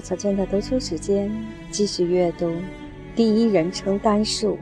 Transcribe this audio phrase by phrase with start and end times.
[0.00, 1.30] 花草间的读书时间，
[1.70, 2.50] 继续阅读
[3.14, 4.58] 第一人称单数。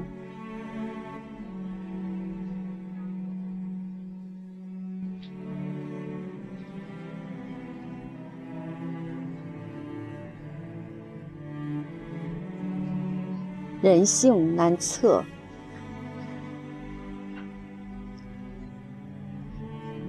[13.80, 15.22] 人性难测。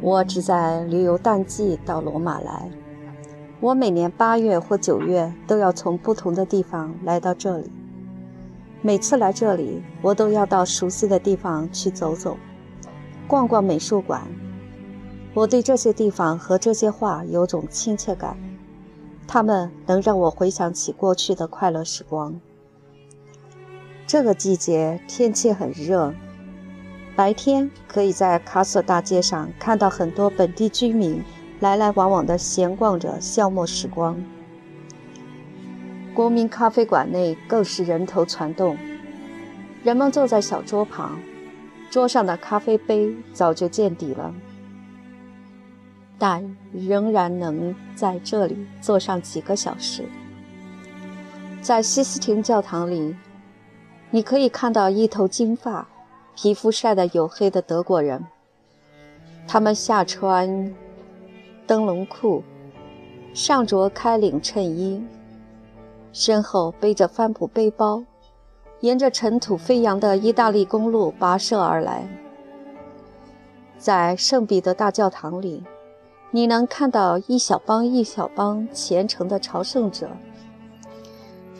[0.01, 2.67] 我只在旅游淡季到罗马来。
[3.61, 7.69] 我每年八月或九月都要从不同的地方来到这里。
[8.81, 12.37] 每次来这里，我都要到熟悉的地方去走走，
[13.27, 14.25] 逛逛美术馆。
[15.33, 18.37] 我对这些地方和这些画有种亲切感，
[19.27, 22.39] 它们能让我回想起过去的快乐时光。
[24.07, 26.13] 这个季节天气很热。
[27.15, 31.21] 白天可以在卡索大街上看到很多本地居民
[31.59, 34.21] 来来往往的闲逛着，消磨时光。
[36.13, 38.77] 国民咖啡馆内更是人头攒动，
[39.83, 41.19] 人们坐在小桌旁，
[41.89, 44.33] 桌上的咖啡杯早就见底了，
[46.17, 50.03] 但仍然能在这里坐上几个小时。
[51.61, 53.15] 在西斯廷教堂里，
[54.11, 55.87] 你可以看到一头金发。
[56.41, 58.25] 皮肤晒得黝黑的德国人，
[59.45, 60.73] 他们下穿
[61.69, 62.41] 灯笼裤，
[63.31, 65.05] 上着开领衬衣，
[66.11, 68.03] 身后背着帆布背包，
[68.79, 72.09] 沿着尘土飞扬的意大利公路跋涉而来。
[73.77, 75.63] 在圣彼得大教堂里，
[76.31, 80.09] 你能看到一小帮一小帮虔诚的朝圣者，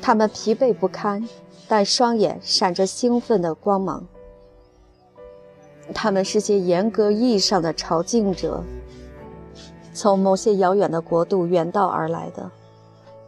[0.02, 1.30] 他们疲惫不堪，
[1.67, 4.07] 但双眼闪着兴奋的光芒。
[5.93, 8.64] 他们是些严格意义上的朝觐者，
[9.99, 12.49] 从某些遥远的国度远道而来的。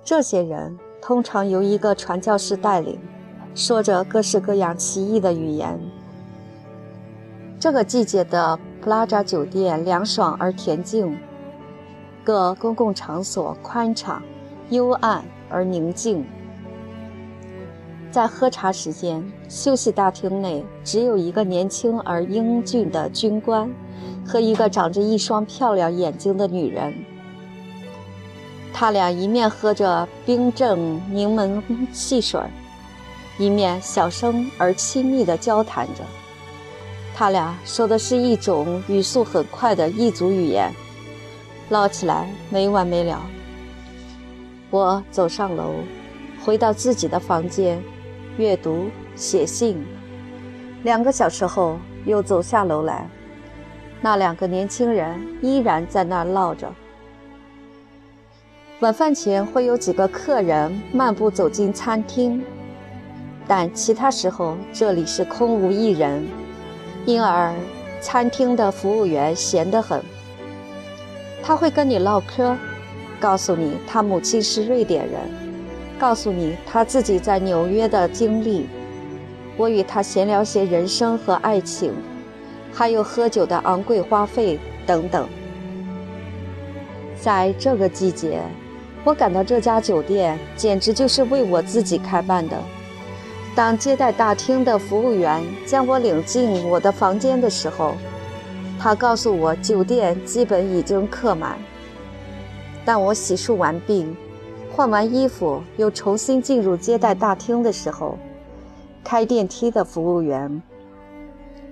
[0.06, 2.98] 这些人通常由一个传教士带领，
[3.54, 5.78] 说着各式各样奇异的语言。
[7.60, 11.18] 这个季节的普拉扎酒店凉爽而恬静，
[12.24, 14.24] 各公共场所宽敞、
[14.70, 16.26] 幽暗而宁静。
[18.12, 23.74] 在喝茶时间，休息大厅内只有一个年轻而英俊的军官
[24.28, 26.94] 和一个长着一双漂亮眼睛的女人。
[28.74, 31.62] 他俩一面喝着冰镇柠檬
[31.94, 32.42] 汽水，
[33.38, 36.04] 一面小声而亲密地交谈着。
[37.16, 40.70] 他俩说的是一种语速很快的异族语言，
[41.70, 43.22] 唠起来没完没了。
[44.70, 45.76] 我走上楼，
[46.44, 47.82] 回到自己的房间。
[48.42, 49.86] 阅读、写信，
[50.82, 53.08] 两个小时后又走下楼来，
[54.02, 56.68] 那两个年轻人依然在那儿唠着。
[58.80, 62.44] 晚饭前会有几个客人漫步走进餐厅，
[63.48, 66.28] 但其他时候这里是空无一人，
[67.06, 67.54] 因而
[68.02, 70.02] 餐厅的服务员闲得很。
[71.44, 72.58] 他会跟你唠嗑，
[73.20, 75.51] 告诉你他母亲是瑞典人。
[76.02, 78.66] 告诉你他自己在纽约的经历，
[79.56, 81.94] 我与他闲聊些人生和爱情，
[82.74, 85.30] 还有喝酒的昂贵花费等等。
[87.22, 88.42] 在这个季节，
[89.04, 92.58] 我感到这家酒店简直就是为我自己开办的。
[93.54, 97.94] 当接待大厅的服务员将我领进我的房间的时候，
[98.80, 101.60] 他告诉我酒店基本已经客满。
[102.84, 104.08] 但我洗漱完毕。
[104.74, 108.18] 换完衣服，又重新进入接待大厅的时候，
[109.04, 110.62] 开电梯的服务员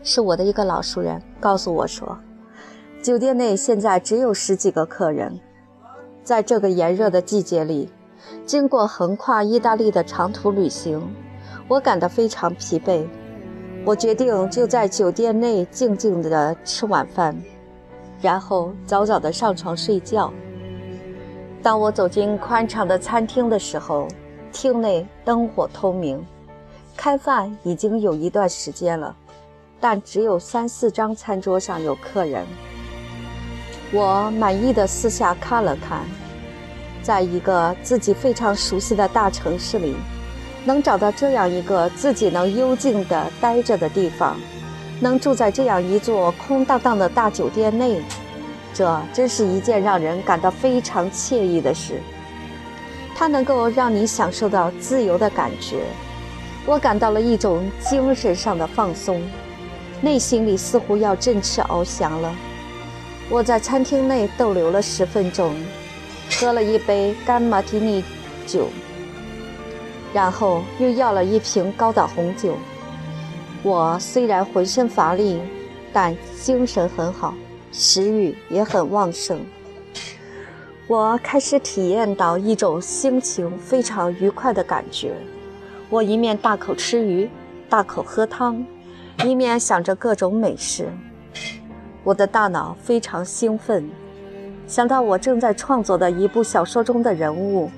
[0.03, 2.17] 是我的一个老熟人，告诉我说，
[3.01, 5.39] 酒店内现在只有十几个客人。
[6.23, 7.89] 在这个炎热的季节里，
[8.45, 11.01] 经过横跨意大利的长途旅行，
[11.67, 13.07] 我感到非常疲惫。
[13.85, 17.35] 我决定就在酒店内静静地吃晚饭，
[18.21, 20.31] 然后早早地上床睡觉。
[21.61, 24.07] 当我走进宽敞的餐厅的时候，
[24.51, 26.25] 厅内灯火通明。
[26.95, 29.15] 开饭已经有一段时间了，
[29.79, 32.45] 但只有三四张餐桌上有客人。
[33.91, 36.05] 我满意的四下看了看，
[37.01, 39.95] 在一个自己非常熟悉的大城市里，
[40.65, 44.37] 能找到这样一个自己能幽静的待着的地方，
[44.99, 48.01] 能住在这样一座空荡荡的大酒店内。
[48.73, 52.01] 这真是一件让人感到非常惬意的事，
[53.15, 55.83] 它能够让你享受到自由的感觉。
[56.65, 59.21] 我感到了一种精神上的放松，
[60.01, 62.33] 内心里似乎要振翅翱翔了。
[63.29, 65.53] 我在餐厅内逗留了十分钟，
[66.39, 68.03] 喝了一杯干马提尼
[68.45, 68.67] 酒，
[70.13, 72.55] 然后又要了一瓶高岛红酒。
[73.61, 75.39] 我虽然浑身乏力，
[75.91, 77.33] 但精神很好，
[77.71, 79.39] 食欲也很旺盛。
[80.87, 85.13] 我开始体验到一种心情非常愉快的感觉。
[85.89, 87.29] 我一面大口吃鱼，
[87.69, 88.65] 大口喝汤，
[89.23, 90.87] 一面想着各种美食。
[92.03, 93.87] 我的大脑非常兴奋，
[94.67, 97.69] 想到我正在创作的一部小说中的人物，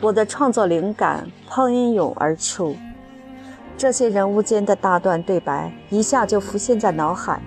[0.00, 2.74] 我的创作灵感喷涌而出。
[3.76, 7.42] 这些人物间的大段对白一下就浮现在脑海。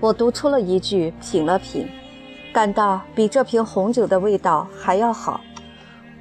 [0.00, 1.88] 我读出了一句，品了品。
[2.52, 5.40] 感到比这瓶红酒的味道还要好，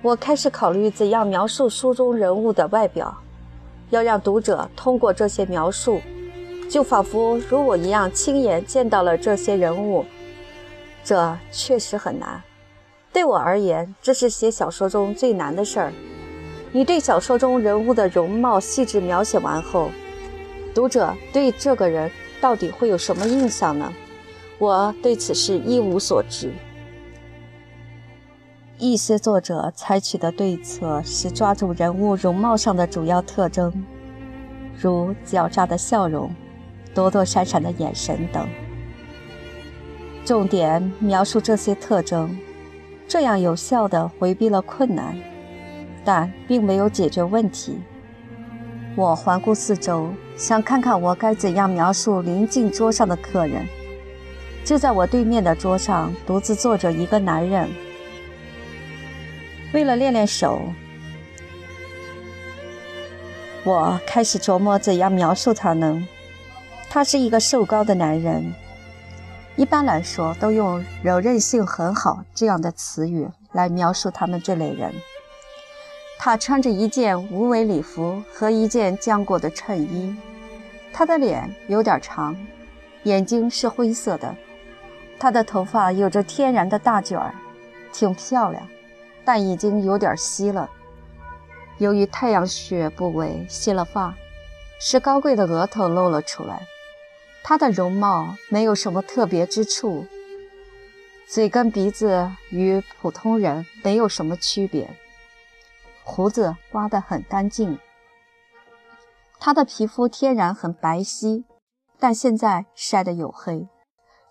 [0.01, 3.15] 我开始考虑怎样描述书中人物的外表，
[3.91, 6.01] 要让读者通过这些描述，
[6.69, 10.05] 就仿佛如我一样亲眼见到了这些人物。
[11.03, 12.41] 这确实很难，
[13.13, 15.93] 对我而言，这是写小说中最难的事儿。
[16.71, 19.89] 你对小说中人物的容貌细致描写完后，
[20.75, 23.93] 读者对这个人到底会有什么印象呢？
[24.59, 26.51] 我对此事一无所知。
[28.79, 33.85] 一些作者采取的对策是抓住人物容貌上的主要特征，
[34.79, 36.31] 如狡诈的笑容、
[36.93, 38.47] 躲躲闪闪的眼神等，
[40.23, 42.37] 重点描述这些特征，
[43.07, 45.17] 这样有效地回避了困难，
[46.05, 47.79] 但并没有解决问题。
[48.95, 53.65] 我环顾四周，想看看我该怎样描述临近桌上的客人。
[54.63, 57.67] 就在我对面的桌上，独自坐着一个男人。
[59.73, 60.61] 为了练练手，
[63.63, 66.07] 我开始琢磨怎样描述他呢？
[66.89, 68.53] 他是一个瘦高的男人，
[69.55, 74.93] 一般来说都用“柔韧性很好”这样的词语来描述他们这类人。
[76.19, 80.15] 他穿着一件无尾礼服和一件浆果的衬衣，
[80.91, 82.35] 他的脸有点长，
[83.03, 84.35] 眼睛是灰色的。
[85.19, 87.33] 她的头发有着天然的大卷儿，
[87.91, 88.67] 挺漂亮，
[89.25, 90.69] 但已经有点稀了。
[91.79, 94.13] 由于太阳穴部位稀了发，
[94.79, 96.67] 使高贵的额头露了出来。
[97.43, 100.05] 她的容貌没有什么特别之处，
[101.27, 104.87] 嘴跟鼻子与普通人没有什么区别，
[106.09, 107.77] 胡子刮得很干净。
[109.39, 111.43] 他的皮肤天然很白皙，
[111.99, 113.67] 但现在晒得黝黑。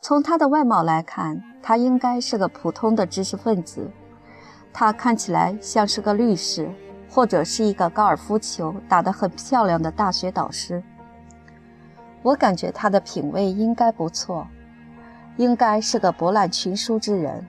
[0.00, 3.90] 从他的外貌来看，他应该是个普通的知识分子。
[4.72, 6.72] 他看起来像是个律师，
[7.10, 10.82] 或者是一个高尔夫球打得很漂亮的大学导师。
[12.22, 14.48] 我感觉他的品味应该不错，
[15.36, 17.46] 应该是个博览群书之人，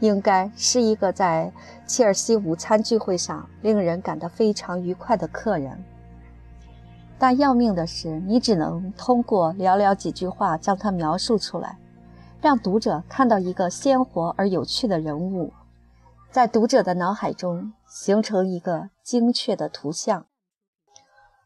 [0.00, 1.52] 应该是一个在
[1.86, 5.84] 切尔西午餐聚会上令人感到非常愉快的客人。
[7.18, 11.78] 但要命的是，你只能通过寥寥几句话将它描述出来，
[12.42, 15.52] 让读者看到一个鲜活而有趣的人物，
[16.30, 20.26] 在读者的脑海中形成一个精确的图像。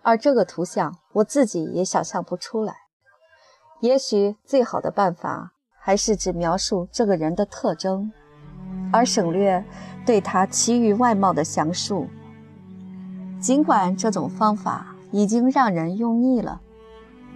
[0.03, 2.75] 而这个图像，我自己也想象不出来。
[3.81, 8.11] 也许最好的办法还是只描述这个人的特征，
[8.93, 9.65] 而省略
[10.05, 12.07] 对他其余外貌的详述。
[13.39, 14.87] 尽管这种方法。
[15.13, 16.61] 已经让人用腻了，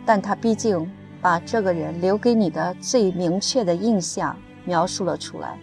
[0.06, 0.88] 但他毕竟
[1.20, 5.58] 把这个人留给你的最明确的印象描述了出来。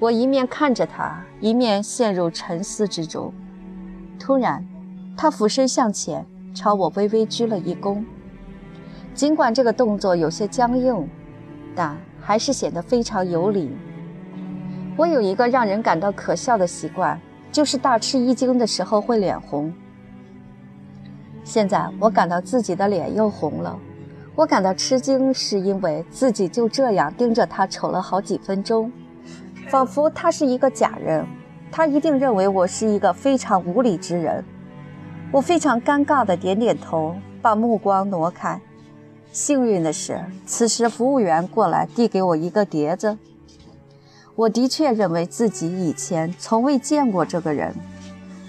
[0.00, 3.32] 我一面看着他，一面陷入沉思之中。
[4.18, 4.66] 突然，
[5.16, 8.04] 他俯身向前，朝我微微鞠了一躬。
[9.14, 11.08] 尽管这个动作有些僵硬，
[11.76, 13.70] 但还是显得非常有礼。
[14.96, 17.20] 我有一个让人感到可笑的习惯，
[17.52, 19.70] 就是大吃一惊的时候会脸红。
[21.44, 23.78] 现在我感到自己的脸又红了，
[24.34, 28.90] 我感到吃惊，是因为自己就这样盯着他瞅了好几分钟，
[29.68, 31.26] 仿佛他是一个假人，
[31.70, 34.42] 他一定认为我是一个非常无理之人。
[35.30, 38.58] 我非常尴尬地点点头，把目光挪开。
[39.30, 43.18] 幸运的是，此时服务员过来递给我一个碟子。
[44.36, 47.74] 我的确认为自己以前从未见过这个人，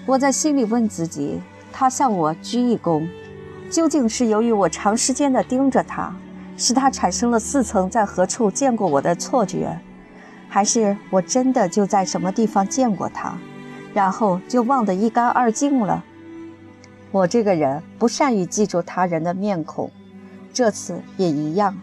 [0.04, 1.40] 我在心里问自己。
[1.72, 3.06] 他向我鞠一躬，
[3.70, 6.12] 究竟是由于我长时间的盯着他，
[6.56, 9.78] 使他产生了似曾在何处见过我的错觉，
[10.48, 13.38] 还是我真的就在什么地方见过他，
[13.94, 16.02] 然后就忘得一干二净了？
[17.12, 19.88] 我这个人不善于记住他人的面孔，
[20.52, 21.78] 这次也一样。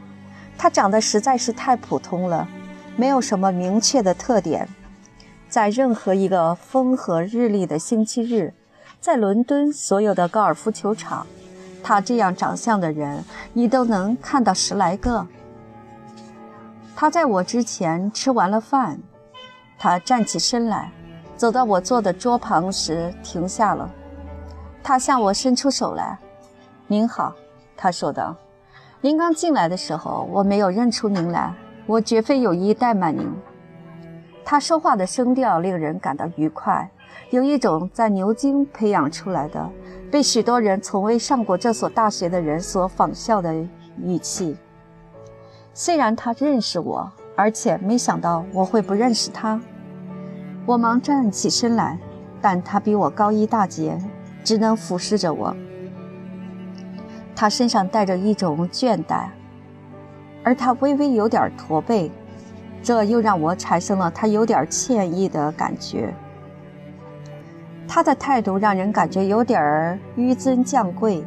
[0.58, 2.46] 他长得实在是太普通了，
[2.98, 4.68] 没有什么明确的特点，
[5.50, 8.54] 在任何一个风和日丽的星期日，
[9.02, 11.28] 在伦敦所有的高尔夫球场，
[11.84, 13.24] 他这样长相的人，
[13.54, 15.28] 你都能看到十来个。
[16.96, 18.98] 他在我之前吃完了饭，
[19.78, 20.90] 他站起身来，
[21.36, 23.92] 走到我坐的桌旁时停下了。
[24.82, 26.18] 他向我伸出手来
[26.88, 27.36] ：“您好。”
[27.76, 28.34] 他说道
[29.02, 31.54] ：“您刚进来的时候，我没有认出您来，
[31.86, 33.30] 我绝非有意怠慢您。”
[34.44, 36.90] 他说话的声调令人感到愉快，
[37.32, 39.70] 有一种在牛津培养出来的、
[40.12, 43.54] 被许多人从未上过这所大学的人所仿效的
[44.04, 44.56] 语气。
[45.74, 49.60] 虽然他认识我，而且没想到我会不认识他，
[50.66, 51.98] 我忙站起身来，
[52.40, 54.00] 但他比我高一大截，
[54.44, 55.56] 只能俯视着我。
[57.36, 59.28] 他身上带着一种倦怠，
[60.46, 62.12] 而他微微有点驼背，
[62.84, 66.14] 这又让我产生了他有点歉意的感觉。
[67.88, 71.26] 他的态度让人感觉有点儿纡尊降贵，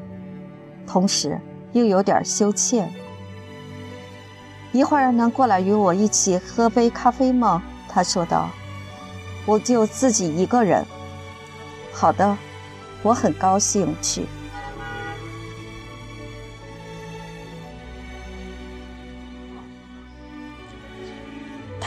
[0.86, 1.36] 同时
[1.72, 2.88] 又有点羞怯。
[4.70, 7.60] 一会儿能过来与我一起喝杯咖啡吗？
[7.88, 8.48] 他说道。
[9.44, 10.84] 我就自己一个人。
[11.90, 12.36] 好的，
[13.02, 14.26] 我很高兴去。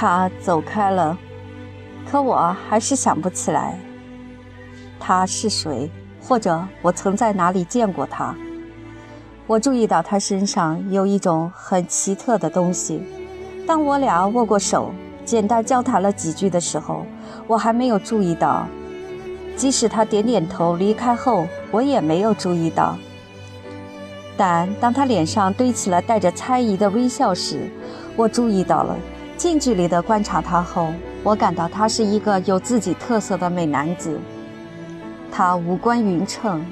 [0.02, 1.16] 他走开了，
[2.10, 3.78] 可我还是想不起来
[5.00, 8.36] 他是谁，或者我曾在哪里见过他。
[9.46, 13.04] 我注意到他身上有一种很奇特的东西。
[13.68, 14.92] 当我俩握过手，
[15.24, 17.06] 简单交谈了几句的时候，
[17.46, 18.66] 我还没有注意到。
[19.56, 22.98] 即使他点点头离开后，我也没有注意到。
[24.36, 27.70] 但当他脸上堆起了带着猜疑的微笑时，
[28.16, 28.98] 我注意到了。
[29.42, 30.94] 近距离地观察他后，
[31.24, 34.20] 我感到他是一个有自己特色的美男子。
[35.32, 36.64] 他五官匀称，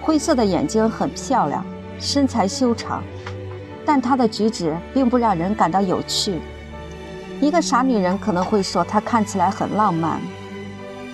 [0.00, 1.62] 灰色的眼睛很漂亮，
[2.00, 3.02] 身材修长，
[3.84, 6.40] 但他的举止并不让人感到有趣。
[7.42, 10.18] 一个傻女人可能会说他看起来很浪漫。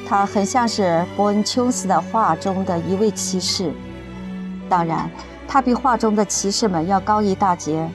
[0.08, 3.72] 他很像是伯恩琼斯的画中的一位骑士，
[4.68, 5.10] 当然，
[5.48, 7.90] 他比画中的骑士们要高一大截。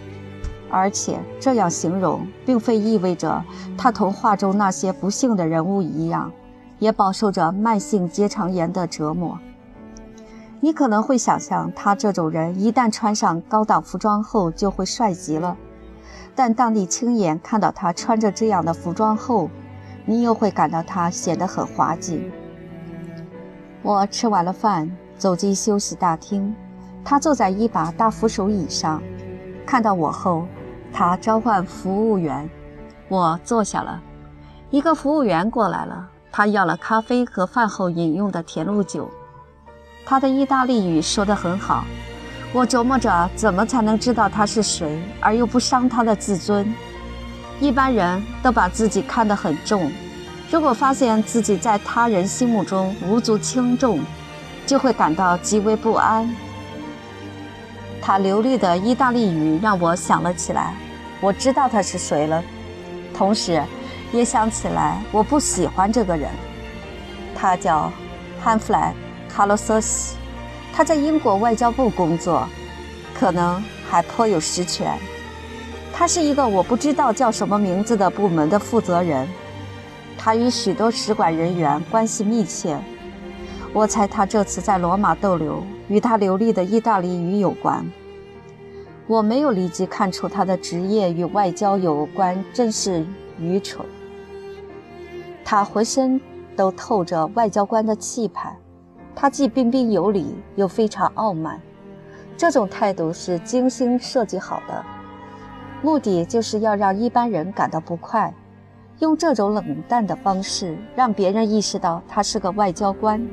[0.73, 3.45] 而且这样形容，并非意味着
[3.77, 6.31] 他同画中那些不幸的人物一样，
[6.79, 9.37] 也饱受着慢性结肠炎的折磨。
[10.59, 15.55] 你可能会想象，他这种人一旦穿上高档服装后就会帅极了。
[16.33, 19.51] 但当你亲眼看到他穿着这样的服装后，
[20.07, 22.31] 你又会感到他显得很滑稽。
[23.83, 24.89] 我吃完了饭，
[25.19, 26.55] 走进休息大厅，
[27.05, 28.99] 他坐在一把大扶手椅上，
[29.67, 30.47] 看到我后。
[30.93, 32.47] 他召唤服务员，
[33.09, 33.99] 我坐下了。
[34.69, 39.09] 一个服务员过来了，他要了咖啡和饭后饮用的甜露酒。
[40.05, 41.83] 他的意大利语说得很好。
[42.53, 46.71] 我琢磨着怎么才能知道他是谁，而又不伤他的自尊。
[47.59, 49.91] 一般人都把自己看得很重，
[50.51, 53.99] 如果发现自己在他人心目中无足轻重，
[54.67, 56.29] 就会感到极为不安。
[58.01, 60.75] 他流利的意大利语让我想了起来，
[61.23, 62.43] 我知道他是谁了，
[63.13, 63.63] 同时，
[64.11, 66.29] 也想起来我不喜欢这个人。
[67.33, 67.89] 他叫
[68.41, 68.93] 汉弗莱·
[69.33, 70.17] 卡洛瑟斯，
[70.73, 72.45] 他在英国外交部工作，
[73.17, 74.99] 可能还颇有实权。
[75.93, 79.25] 他是一个我不知道叫什么名字的部门的负责人，
[80.17, 82.77] 他与许多使馆人员关系密切。
[83.71, 85.63] 我猜他这次在罗马逗留。
[85.87, 87.85] 与他流利的意大利语有关。
[89.13, 93.05] 我没有立即看出他的职业与外交有关，真是
[93.39, 93.85] 愚蠢。
[95.45, 96.19] 他浑身
[96.55, 98.57] 都透着外交官的气派，
[99.13, 101.61] 他既彬彬有礼，又非常傲慢。
[102.35, 104.83] 这种态度是精心设计好的，
[105.83, 108.33] 目的就是要让一般人感到不快，
[108.97, 113.23] 用这种冷淡的方式让别人意识到他是个外交官。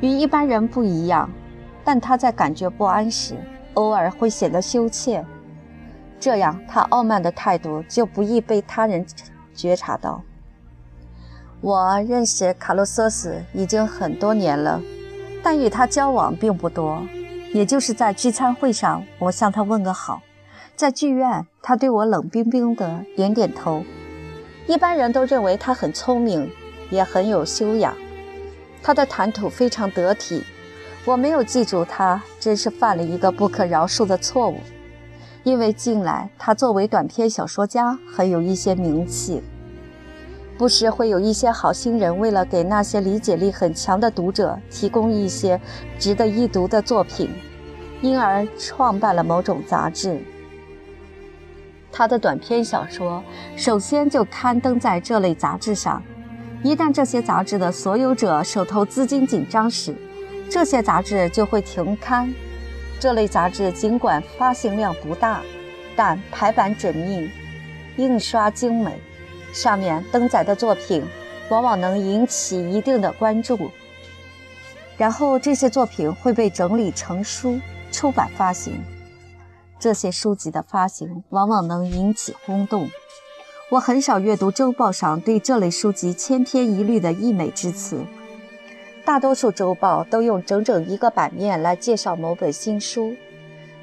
[0.00, 1.28] 与一般人不一样。
[1.82, 3.34] 但他在感觉不安时，
[3.74, 5.24] 偶尔会显得羞怯，
[6.18, 9.06] 这样他傲慢的态度就不易被他人
[9.54, 10.22] 觉察到。
[11.60, 14.80] 我认识卡洛瑟斯已经很多年了，
[15.42, 17.02] 但与他交往并不多。
[17.52, 20.20] 也就是在聚餐会上，我向他问个好；
[20.76, 23.82] 在剧院，他对我冷冰冰的点点头。
[24.68, 26.48] 一般人都认为他很聪明，
[26.90, 27.92] 也很有修养，
[28.82, 30.44] 他的谈吐非常得体。
[31.06, 34.58] 我没有记住他，真是犯了一个不可饶恕的错误。
[35.42, 39.42] 因为近来他作为短篇小说家很有一些名气。
[40.58, 45.58] 不时会有一些好心人为了给那些理解力很强的读者提供一些
[45.98, 47.30] 值得一读的作品，
[48.02, 50.20] 因而创办了某种杂志。
[51.90, 53.24] 他的短篇小说
[53.56, 56.02] 首先就刊登在这类杂志上。
[56.62, 59.96] 一旦这些杂志的所有者手头资金紧张时，
[60.50, 62.34] 这些杂志就会停刊。
[62.98, 65.40] 这类杂志尽管发行量不大，
[65.96, 67.30] 但排版缜密，
[67.96, 68.98] 印刷精美，
[69.52, 71.02] 上面登载的作品
[71.48, 73.70] 往往能引起一定的关注。
[74.98, 77.58] 然后这些作品会被整理成书
[77.90, 78.82] 出版发行。
[79.78, 82.90] 这些书籍的发行往往能引起轰动。
[83.70, 88.04] 我很少阅读周报上对这类书籍千篇一律的溢美之词，
[89.10, 93.08] 大多数周报都用整整一个版面来介绍某本新书。《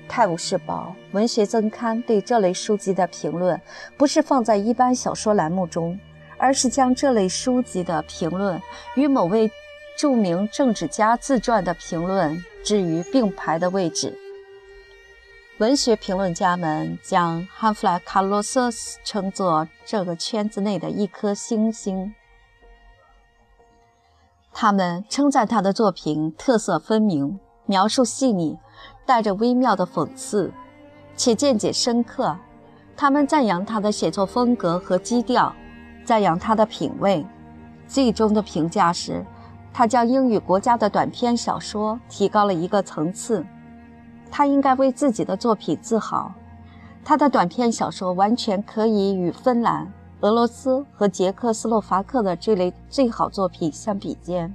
[0.08, 3.60] 泰晤士报》文学增刊对这类书籍的评论，
[3.98, 6.00] 不是放在一般小说栏目中，
[6.38, 8.58] 而是将这类书籍的评论
[8.96, 9.52] 与某位
[9.98, 14.18] 著名政治家自传的评论置于并排的位置。
[15.58, 22.16] 文学评论家们将汉弗莱·卡洛瑟斯称作这个圈子内的一颗星星。
[24.60, 28.58] 他们称赞他的作品特色分明，描述细腻，
[29.06, 30.52] 带着微妙的讽刺，
[31.16, 32.36] 且见解深刻。
[32.96, 35.54] 他们赞扬他的写作风格和基调，
[36.04, 37.24] 赞扬他的品味。
[37.88, 39.24] 最终的评价是，
[39.72, 43.46] 他将英语国家的短篇小说提高了一个层次。
[44.32, 46.34] 他应该为自己的作品自豪。
[47.06, 54.54] 他的短篇小说完全可以与芬兰、俄罗斯和捷克斯洛伐克的这类最好作品相比肩。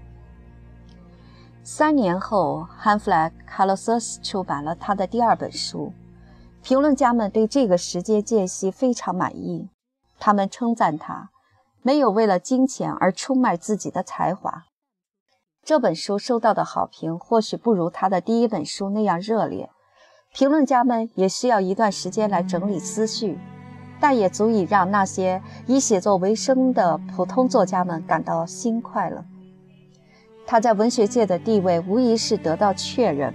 [1.62, 5.92] 三年后，汉弗莱·卡洛瑟斯出版了他的第二本书。
[6.62, 9.68] 评论家们对这个时间间隙非常满意，
[10.18, 11.30] 他们称赞他
[11.82, 14.64] 没有为了金钱而出卖自己的才华。
[15.64, 19.70] 这本书收到的好评或许不如他的第一本书那样热烈，
[20.32, 23.38] 评论家们也需要一段时间来整理思绪，
[24.02, 29.24] 但也足以让那些以写作为生的普通作家们感到心快了。
[30.44, 33.32] 他在文学界的地位无疑是得到确认，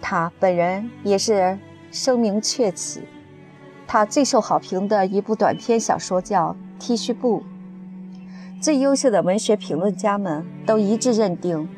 [0.00, 1.58] 他本人也是
[1.90, 3.02] 声名鹊起。
[3.86, 7.40] 他最受好评的一部短篇小说叫《剃须布》。
[8.62, 11.68] 最优秀的文学评论家们都一致认定，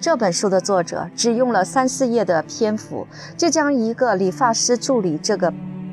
[0.00, 3.06] 这本书的作者只用了三四页的篇幅，
[3.36, 5.52] 就将一个理发师助理这个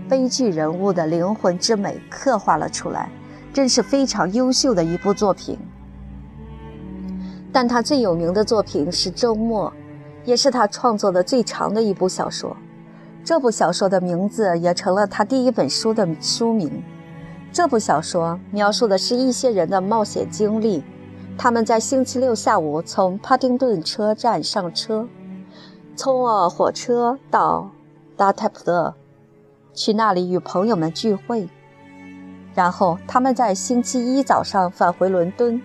[0.10, 3.10] 悲剧人物的灵魂之美刻画了出来，
[3.54, 5.58] 真是非常优秀的一部作品。
[7.52, 9.70] 但他最有名的作品是《周末》，
[10.26, 12.56] 也是他创作的最长的一部小说。
[13.24, 16.84] 这部小说的名字也成了他第一本书的书名。
[17.52, 20.84] 这部小说描述的是一些人的冒险经历。
[21.38, 25.08] 他们在星期六下午从帕丁顿车站上车，
[25.96, 27.70] 从火车到
[28.18, 28.94] 达泰普勒，
[29.74, 31.48] 去那里与朋友们聚会。
[32.56, 35.62] 然后他们在星期一早上返回伦敦。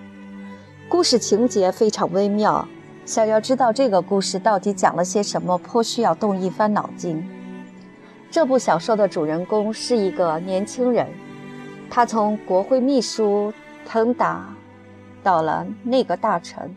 [0.89, 2.67] 故事情节非常微妙，
[3.05, 7.23] 想要知道这个故事到底讲了些什么，颇需要动一番脑筋。
[8.31, 11.07] 这部小说的主人公是一个年轻人。
[11.91, 13.53] 他从国会秘书
[13.87, 14.55] 腾达
[15.23, 16.75] 到了内阁大臣。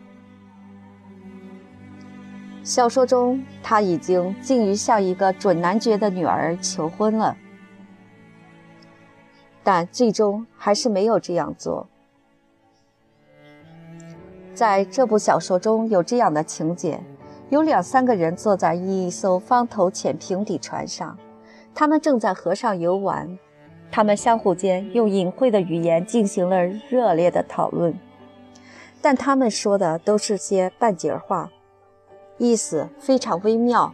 [2.63, 7.35] 小说中，他已经近于向一个准男爵的女儿求婚了，
[9.63, 11.87] 但最终还是没有这样做。
[14.53, 17.01] 在这部小说中有这样的情节：
[17.49, 21.17] 有两三个人坐在一艘方头浅平底船上，
[21.73, 23.39] 他们正在河上游玩。
[23.93, 27.93] 他们相互间用隐晦的语言进行了热烈的讨论，
[29.01, 31.49] 但他们说的都是些半截话，
[32.41, 33.93] 意思非常微妙，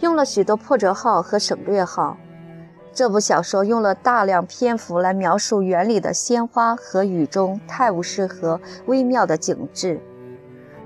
[0.00, 2.16] 用了许多破折号和省略号。
[2.90, 10.00] 这部小说用了大量篇幅来描述园里的鲜花和雨中泰晤士河微妙的景致，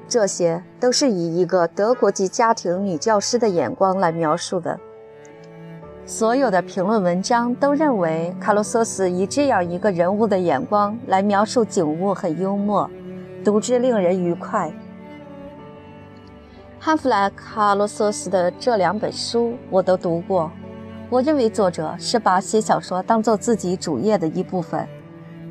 [0.08, 4.76] 这些都是以一个德国籍家庭女教师的眼光来描述的。
[6.04, 12.90] 所有的评论文章都认为，卡洛索斯以这样一个人物的眼光来描述景物很幽默，
[13.44, 14.72] 读之令人愉快。
[16.86, 20.48] 汉弗莱·卡洛索斯的这两本书我都读过，
[21.10, 24.86] 我认为作者是把写小说当做自己主业的一部分，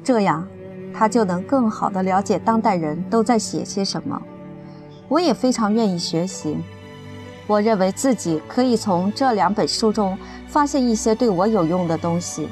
[0.01, 0.47] 这样
[0.93, 4.21] 他就能更好地了解当代人都在写些什么。
[5.09, 6.55] 我也非常愿意学习，
[7.47, 10.17] 我认为自己可以从这两本书中。
[10.47, 12.47] 发现一些对我有用的东西，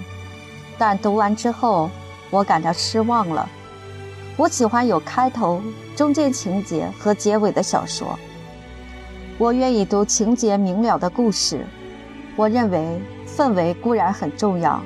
[0.77, 1.89] 但读完之后，
[2.29, 3.47] 我感到失望了。
[4.35, 5.61] 我喜欢有开头、
[5.95, 8.19] 中间情节和结尾的小说。
[9.43, 11.65] 我愿意读情节明了的故事。
[12.37, 14.81] 我认为氛围固然很重要，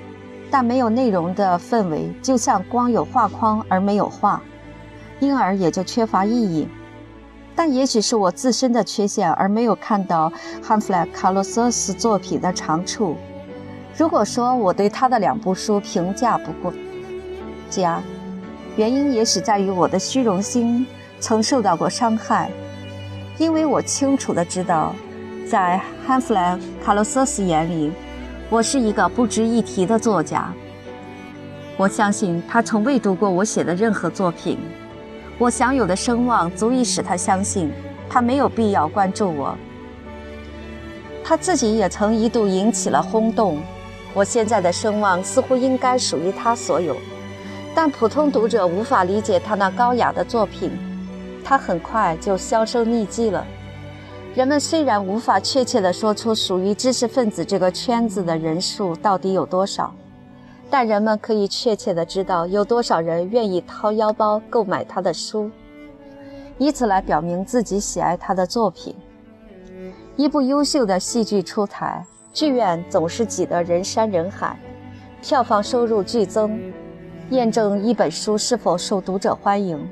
[0.49, 4.41] 但没有内容的氛围就像光有画框而没有画，
[5.19, 6.67] 因而也就缺乏意义。
[7.55, 13.15] 但也许是我自身的缺陷，而没有看到汉弗莱·卡洛瑟斯作品的长处。
[13.95, 16.73] 如果说我对他的两部书评价不过
[17.69, 18.01] 佳，
[18.75, 20.83] 原因也许在于我的虚荣心
[21.19, 22.49] 曾受到过伤害，
[23.37, 24.95] 因为我清楚的知道，
[25.47, 27.91] 在汉弗莱·卡洛瑟斯眼里，
[28.49, 30.51] 我是一个不值一提的作家。
[31.77, 34.57] 我相信他从未读过我写的任何作品。
[35.37, 37.71] 我享有的声望足以使他相信，
[38.09, 39.55] 他没有必要关注我。
[41.23, 43.59] 他自己也曾一度引起了轰动。
[44.15, 46.97] 我现在的声望似乎应该属于他所有，
[47.75, 50.71] 但普通读者无法理解他那高雅的作品。
[51.49, 53.47] 他很快就销声匿迹了。
[54.35, 59.95] 人们虽然无法确切地说出属于知识分子这个圈子的人数到底有多少。
[60.69, 65.49] 但人们可以确切地知道有多少人愿意掏腰包购买他的书，
[66.57, 68.93] 以此来表明自己喜爱他的作品。
[70.17, 74.59] 一部优秀的戏剧出台，剧院总是挤得人山人海，
[75.21, 76.59] 票房收入剧增。
[77.29, 79.89] 验证一本书是否受读者欢迎，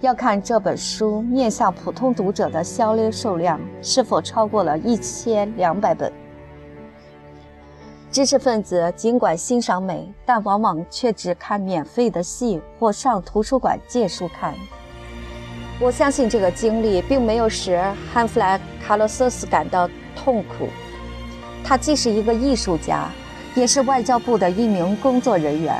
[0.00, 6.12] 要看这本书面向普通读者的销售量是否超过了一千两百本。
[8.10, 14.54] 知识分子尽管欣赏美，但往往却只看免费的戏或上图书馆借书看。
[15.80, 20.68] 我相信这个经历并没有使汉弗莱·卡洛瑟斯感到痛苦。
[21.64, 23.08] 他既是一个艺术家，
[23.56, 25.74] 也是外交部的一名工作人员。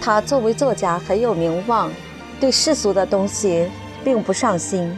[0.00, 1.90] 他作为作家很有名望，
[2.42, 3.70] 对世俗的东西
[4.02, 4.92] 并不上心。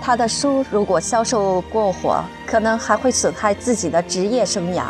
[0.00, 4.86] 他的书如果销售过火，可能还会损害自己的职业生涯。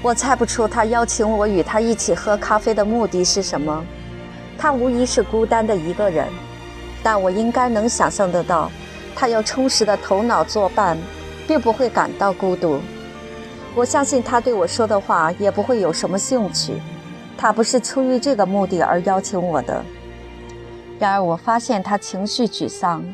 [0.00, 3.84] 我猜不出他邀请我与他一起喝咖啡的目的是什么。
[4.56, 6.26] 他无疑是孤单的一个人，
[7.02, 8.70] 但我应该能想象得到，
[9.14, 10.96] 他有充实的头脑作伴，
[11.46, 12.80] 并不会感到孤独。
[13.74, 16.72] 我相信他对我说的话也不会有什么兴趣。
[17.36, 19.84] 他不是出于这个目的而邀请我的。
[21.02, 23.04] 然而我发现他情绪沮丧，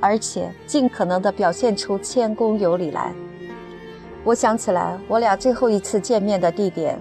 [0.00, 3.12] 而且尽可能地表现出谦恭有礼来。
[4.24, 6.98] 我想起来，我俩最后一次见面的地点。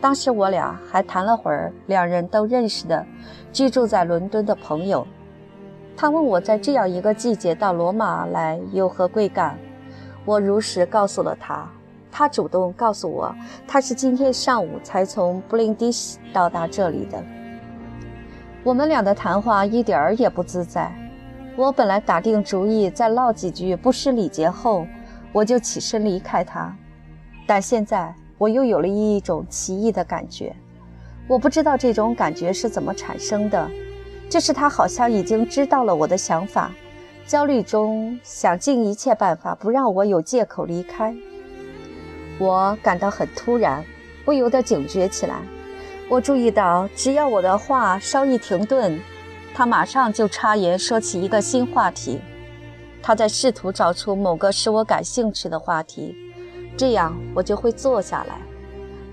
[0.00, 3.04] 当时我俩还谈了会儿两人都认识的、
[3.52, 5.06] 居住在伦敦的朋友。
[5.94, 9.58] 他问我在这样一个季节到罗马来有何贵干，
[10.24, 11.68] 我如实告诉了他。
[12.10, 13.30] 他主动告诉我，
[13.68, 17.22] 他是今天上午才从布林迪西到达这里的。
[18.62, 20.92] 我们俩的谈话一点儿也不自在。
[21.56, 24.86] 我本来打定主意再唠几句不失礼节后。
[25.32, 26.76] 我就起身离开他，
[27.46, 30.52] 但现在我又有了一种奇异的感觉，
[31.28, 33.70] 我不知道这种感觉是怎么产生的，
[34.28, 36.72] 这是他好像已经知道了我的想法，
[37.28, 41.14] 焦虑中想尽一切办法不让我有借口离开。
[42.40, 43.84] 我感到很突然，
[44.24, 45.36] 不由得警觉起来。
[46.10, 48.98] 我注意到，只要我的话稍一停顿，
[49.54, 52.20] 他马上就插言说起一个新话题。
[53.00, 56.16] 他在试图找出某个使我感兴趣的话题，
[56.76, 58.34] 这样我就会坐下来。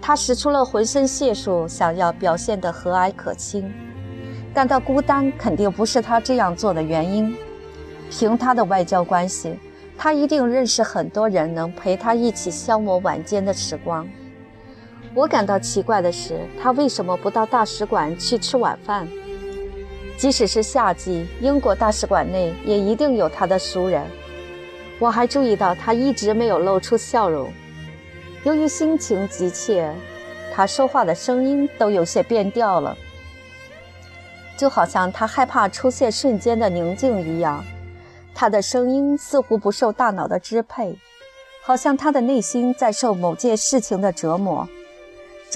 [0.02, 3.72] 他使出了浑身解数，想要表现得和蔼可亲。
[4.52, 7.38] 感到孤单肯定不是他这样做的原因。
[8.10, 9.60] 凭他的外交关系，
[9.96, 14.08] 他一定认识很多人能陪他一起消磨晚间的时光。
[15.18, 19.08] 我感到奇怪的是，他为什么不到大使馆去吃晚饭？
[20.16, 24.06] 即使是夏季，英国大使馆内也一定有他的熟人。
[25.00, 27.52] 我还注意到他一直没有露出笑容。
[28.44, 29.92] 由于心情急切，
[30.54, 32.96] 他说话的声音都有些变调了，
[34.56, 37.66] 就好像他害怕出现瞬间的宁静一样。
[38.36, 40.96] 他的声音似乎不受大脑的支配，
[41.64, 44.70] 好像他的内心在受某件事情的折磨。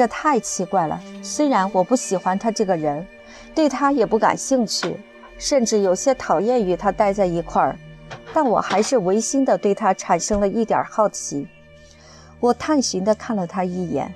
[0.02, 1.00] 这太奇怪了。
[1.22, 3.06] 虽然我不喜欢他这个人。
[3.54, 4.96] 对他也不感兴趣，
[5.38, 7.78] 甚至有些讨厌与他待在一块儿，
[8.34, 11.48] 但我还是违心的对他产生了一点好奇。
[12.40, 14.12] 我探寻的看了他一眼，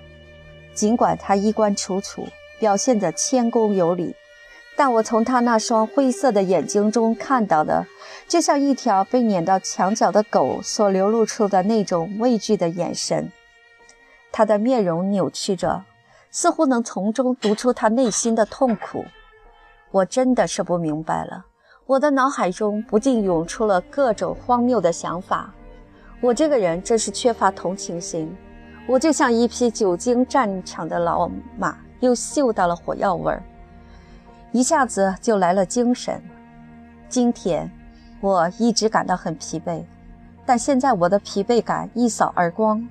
[0.73, 2.27] 尽管他衣冠楚楚，
[2.59, 4.15] 表现得谦恭有礼，
[4.75, 7.85] 但我从他那双灰色的眼睛中看到的，
[8.27, 13.31] 就像一条被撵到墙角的狗所流露出的那种畏惧的眼神。
[14.35, 15.81] 他的面容扭曲着。
[16.29, 19.05] 似乎能从中读出他内心的痛苦。
[19.91, 21.45] 我真的是不明白了，
[21.85, 25.53] 我的脑海中不禁涌出了各种荒谬的想法。
[26.19, 28.35] 我这个人真是缺乏同情心，
[28.85, 33.41] 我就像一匹久经战场的老马，又嗅到了火药味儿，
[34.51, 36.21] 一下子就来了精神。
[37.07, 37.71] 今天
[38.19, 39.85] 我一直感到很疲惫，
[40.45, 42.85] 但现在我的疲惫感一扫而光，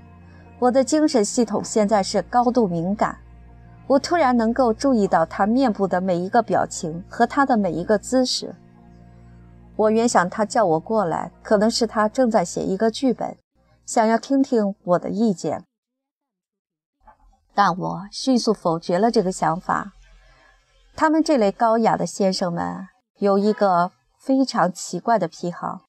[0.65, 3.19] 我的精神系统现在是高度敏感。
[3.87, 8.55] 我突然能够注意到他面部的每一个表情和他的每一个姿势。
[9.77, 13.37] 我原想他叫我过来，可能是他正在写一个剧本，
[13.85, 15.65] 想要听听我的意见。
[17.55, 19.93] 但我迅速否决了这个想法。
[20.97, 25.83] 他们这类高雅的先生们有一个非常奇怪的癖好，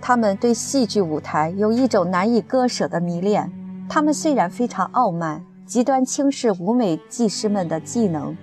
[0.00, 3.52] 他们对戏剧舞台有一种难以割舍的迷恋。
[3.88, 5.44] 他们虽然非常傲慢。
[5.68, 8.34] 极端轻视舞美技师们的技能，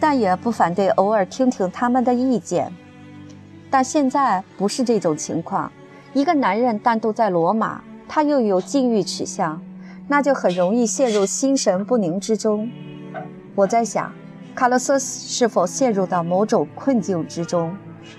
[0.00, 2.72] 但也不反对偶尔听听他们的意见。
[3.70, 5.70] 但现在不是这种情况。
[6.12, 9.62] 一个男人单独在罗马，他又有禁欲取向，
[10.08, 12.68] 那就很容易陷入心神不宁之中。
[13.54, 14.12] 我在想，
[14.56, 17.72] 卡洛斯是否陷入到某种困境之中，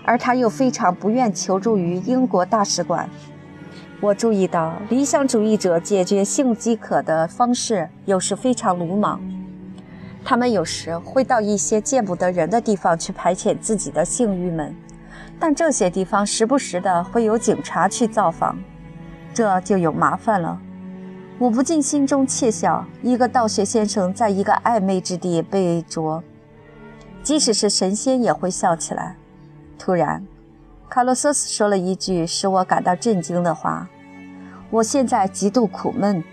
[0.04, 3.10] 而他又非常不愿求助于英国大使馆。
[4.02, 9.19] 我注意到，理想主义者解决性饥渴的方式有时非常鲁莽。
[10.23, 14.75] 他们有时会到一些见不得人的地方去排遣自己的性欲们，
[15.39, 18.58] 但这些地方时不时的会有警察去造访，
[19.34, 20.62] 这就有麻烦了。
[21.38, 26.21] 我不禁心中窃笑：一个道学先生在一个暧昧之地被捉，
[27.23, 29.15] 即使是神仙也会笑起来。
[29.80, 30.24] 突然。
[30.89, 33.88] 卡洛斯说了一句使我感到震惊的话
[34.70, 36.24] ：“我现在极度苦闷。”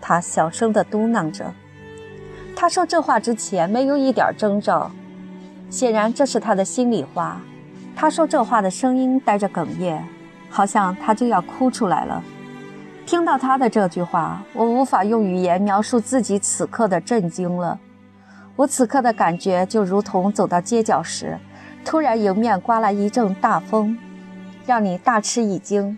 [0.00, 1.52] 他小声地嘟囔着。
[2.54, 4.90] 他说这话之前没有一点征兆，
[5.68, 7.40] 显然这是他的心里话。
[7.94, 10.02] 他说这话的声音带着哽咽，
[10.48, 12.22] 好像他就要哭出来了。
[13.04, 17.78] 听到他的这句话，我无法用语言描述自己此刻的震惊了。
[18.54, 21.38] 我此刻的感觉就如同走到街角时。
[21.86, 23.96] 突然迎面刮来一阵大风，
[24.66, 25.96] 让你大吃一惊，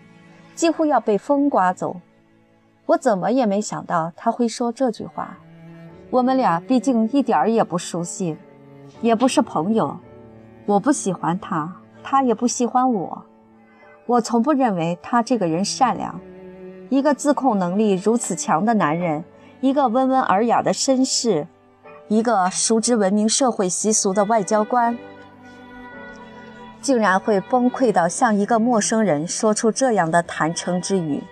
[0.54, 1.96] 几乎要被风刮走。
[2.84, 5.38] 我怎么也没想到他会说这句话。
[6.10, 8.36] 我们俩毕竟一点儿也不熟悉，
[9.00, 9.98] 也不是朋友。
[10.66, 13.24] 我不喜欢他，他也不喜欢我。
[14.04, 16.20] 我从不认为他这个人善良。
[16.90, 19.24] 一个自控能力如此强的男人，
[19.62, 21.46] 一个温文尔雅的绅士，
[22.08, 24.98] 一个熟知文明社会习俗的外交官。
[26.80, 31.22] 竟然会崩溃到向一个陌生人说出这样的坦诚之语，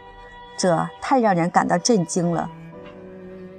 [0.56, 2.48] 这太让人感到震惊了。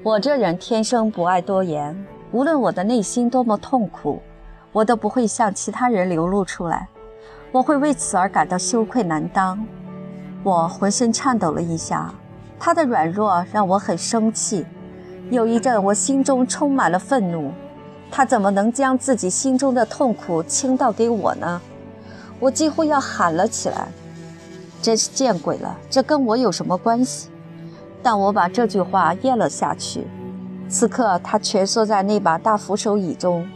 [0.04, 4.22] 我这人天生不爱多言，无论我的内心多么痛苦，
[4.72, 6.88] 我都不会向其他人流露出来。
[7.52, 9.66] 我会为此而感到羞愧难当。
[10.44, 12.14] 我浑身颤抖了一下，
[12.60, 14.66] 他的软弱让我很生气。
[15.30, 17.52] 有一阵，我心中充满了愤怒。
[18.10, 21.62] 他怎么能将自己心中的痛苦倾倒给我呢？
[22.40, 23.88] 我几乎要喊了起来，
[24.82, 25.76] 真是见鬼了！
[25.90, 27.30] 这跟我有什么关系？
[28.04, 30.06] 但我把这句话咽了下去。
[30.70, 33.48] 此刻，他蜷缩在那把大扶手椅中，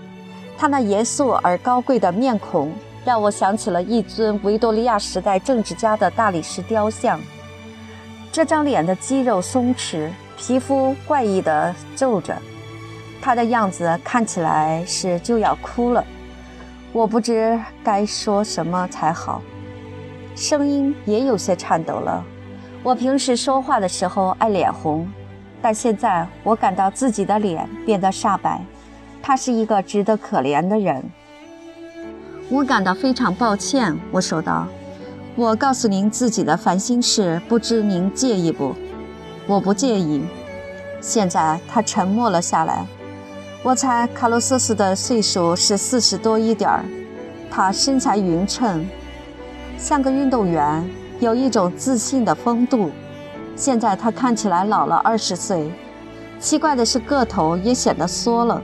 [0.58, 2.72] 他那严肃而高贵的面孔
[3.06, 7.20] 让我想起了一尊维多利亚时代政治家的大理石雕像。
[8.32, 12.36] 这张脸的肌肉松弛，皮肤怪异地皱着，
[13.22, 16.04] 他的样子看起来是就要哭了。
[16.94, 19.42] 我不知该说什么才好，
[20.36, 22.24] 声音也有些颤抖了。
[22.84, 25.08] 我平时说话的时候爱脸红，
[25.62, 28.62] 但现在我感到自己的脸变得煞白。
[29.22, 31.02] 他是一个值得可怜的人。
[32.50, 34.68] 我感到非常抱歉，我说道。
[35.36, 38.76] 我告诉您自己的烦心事，不知您介意不？
[39.48, 40.26] 我不介意。
[41.00, 42.86] 现在他沉默了下来。
[43.64, 46.84] 我猜卡洛瑟斯的岁数是四十多一点儿，
[47.52, 48.84] 他身材匀称，
[49.78, 50.84] 像个运动员，
[51.20, 52.90] 有一种自信的风度。
[53.56, 55.72] 现在他看起来老了二十岁，
[56.40, 58.60] 奇怪的是个头也显得缩了。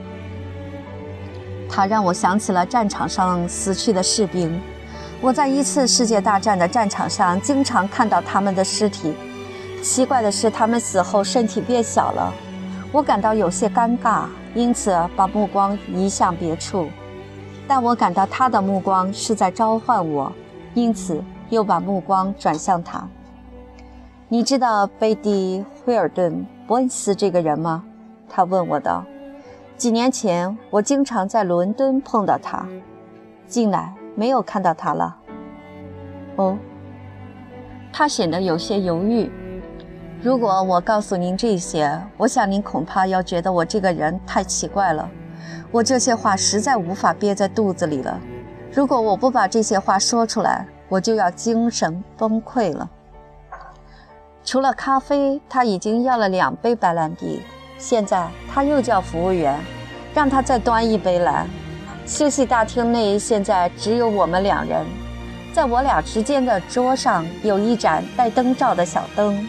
[1.70, 4.60] 他让我想起了战场上死去的士兵。
[5.20, 9.14] 我在一次世界大战的战场上经常看到他们的尸体。
[9.80, 12.34] 奇怪的是，他们死后身体变小了。
[12.90, 14.24] 我感到有些尴尬。
[14.54, 16.88] 因此，把目光移向别处，
[17.66, 20.32] 但我感到他的目光是在召唤我，
[20.74, 23.06] 因此又把目光转向他。
[24.28, 26.32] 你知道贝蒂·惠尔顿·
[26.66, 27.84] 伯恩斯这个人吗？
[28.28, 29.04] 他问我道。
[29.76, 32.66] 几年前，我经常在伦敦碰到他，
[33.46, 35.16] 近来没有看到他了。
[36.36, 36.58] 哦，
[37.92, 39.30] 他显得有些犹豫。
[40.20, 45.08] 如果我告诉您这些，我想您恐怕要觉得我这个人太奇怪了。
[45.70, 48.18] 我这些话实在无法憋在肚子里了。
[48.72, 52.90] 如果我不把这些话说出来，我就要精神崩溃了。
[54.44, 57.40] 除了咖啡，他已经要了两杯白兰地。
[57.78, 59.56] 现在他又叫服务员，
[60.12, 61.46] 让他再端一杯来。
[62.04, 64.84] 休息大厅内现在只有我们两人，
[65.52, 69.46] 在我俩之间的桌上有一盏带灯罩的小灯。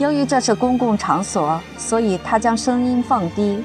[0.00, 3.62] 由于这是公共场所，所以他将声音放低。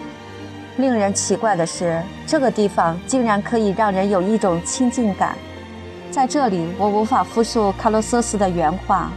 [0.76, 5.38] 令人奇怪的是，这个地方竟然可以让人有一种亲近感。
[6.12, 9.10] 在这里，我无法复述卡洛瑟斯的原话。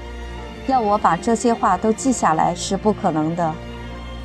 [0.69, 3.53] 要我把这些话都记下来是不可能的，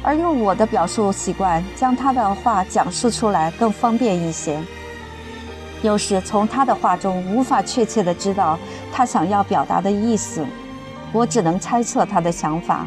[0.03, 4.59] 而用我的表述习惯将他的话讲述出来更方便一些。
[5.81, 8.59] 有时从他的话中无法确切地知道
[8.91, 10.45] 他想要表达的意思，
[11.13, 12.85] 我只能猜测他的想法。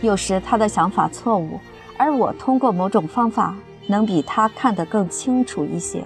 [0.00, 1.58] 有时他的想法错误，
[1.96, 3.56] 而我通过某种方法
[3.88, 6.04] 能比他看得更清楚一些。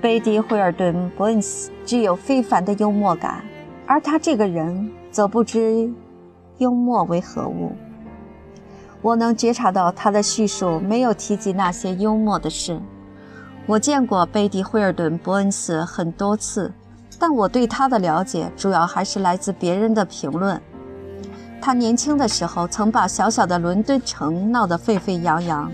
[0.00, 3.44] 贝蒂·惠尔顿·伯恩斯具有非凡的幽默感。
[3.86, 5.92] 而他这个人则不知
[6.56, 7.72] 幽默为何物。
[9.02, 12.80] 我能觉察到他的叙述没有提及那些幽默的事。
[13.66, 16.72] 我见过贝蒂·惠尔顿·伯恩斯很多次，
[17.18, 20.60] 但我对他的了解主要还是来自别人的评论。
[21.60, 25.72] 他年轻的时候曾把小小的伦敦城闹得沸沸扬扬。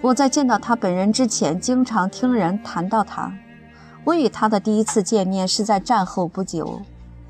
[0.00, 3.32] 我在见到他本人之前，经常听人谈到他。
[4.04, 6.82] 我与他的第一次见面是在战后不久。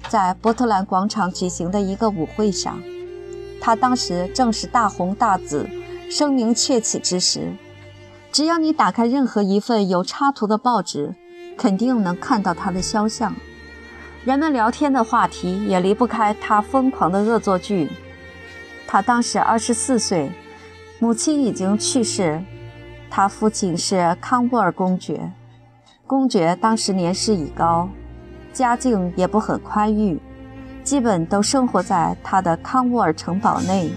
[0.09, 2.83] 在波特兰广场举行的一个舞会上，
[3.61, 5.69] 他当时正是大红大紫、
[6.11, 7.53] 声名鹊起之时。
[8.33, 11.15] 只要你打开任何一份有插图的报纸，
[11.57, 13.35] 肯定能看到他的肖像。
[14.25, 17.91] 人们聊天的话题也离不开他疯狂的恶作剧。
[18.87, 20.31] 他当时二十四岁，
[20.99, 22.43] 母亲已经去世，
[23.11, 25.33] 他父亲是康沃尔公爵。
[26.07, 27.89] 公爵当时年事已高。
[28.53, 30.21] 家境也不很宽裕，
[30.85, 33.91] 基本都生活在他的康沃尔城堡内。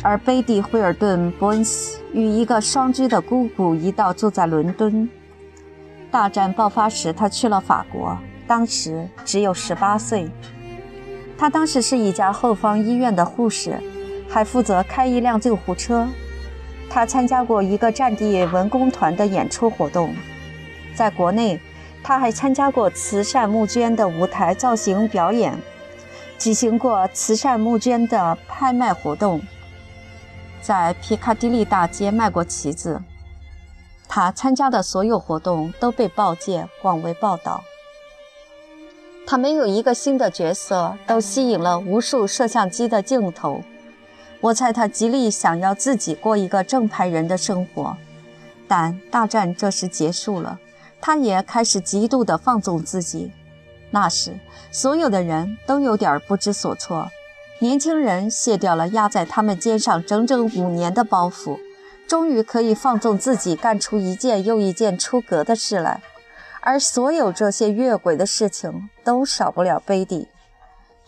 [0.00, 5.08] 而贝蒂·惠尔顿·伯恩斯与一个双居的姑姑一道住在伦敦。
[6.12, 10.28] 大战爆发时，他去了法国，当时只有十八岁。
[11.38, 13.80] 他当时是一家后方医院的护士，
[14.28, 16.06] 还负责开一辆救护车。
[16.90, 20.14] 他参加过一个战地文工团的演出活动，
[20.94, 21.58] 在国内。
[22.04, 25.56] 他还参加过慈善募捐的舞台造型表演，
[26.36, 29.40] 举行过慈善募捐的拍卖活动，
[30.60, 33.00] 在皮卡迪利大街卖过旗子。
[34.14, 37.64] 他参加的所有活动都被报界广为报道。
[39.26, 43.62] 他没有一个新的角色都吸引了无数摄像机的镜头。
[44.42, 47.96] 我猜他极力想要自己过一个正派人的生活，
[48.68, 50.58] 但大战这时结束了。
[51.00, 53.32] 他也开始极度的放纵自己。
[53.90, 54.38] 那时，
[54.70, 57.08] 所有的人都有点不知所措。
[57.60, 61.58] 年轻人卸掉了压在他们肩上整整五年的包袱，
[62.06, 66.02] 终于可以放纵自己，干出一件又一件出格的事来。
[66.60, 70.28] 而所有这些越轨的事情，都少不了贝蒂。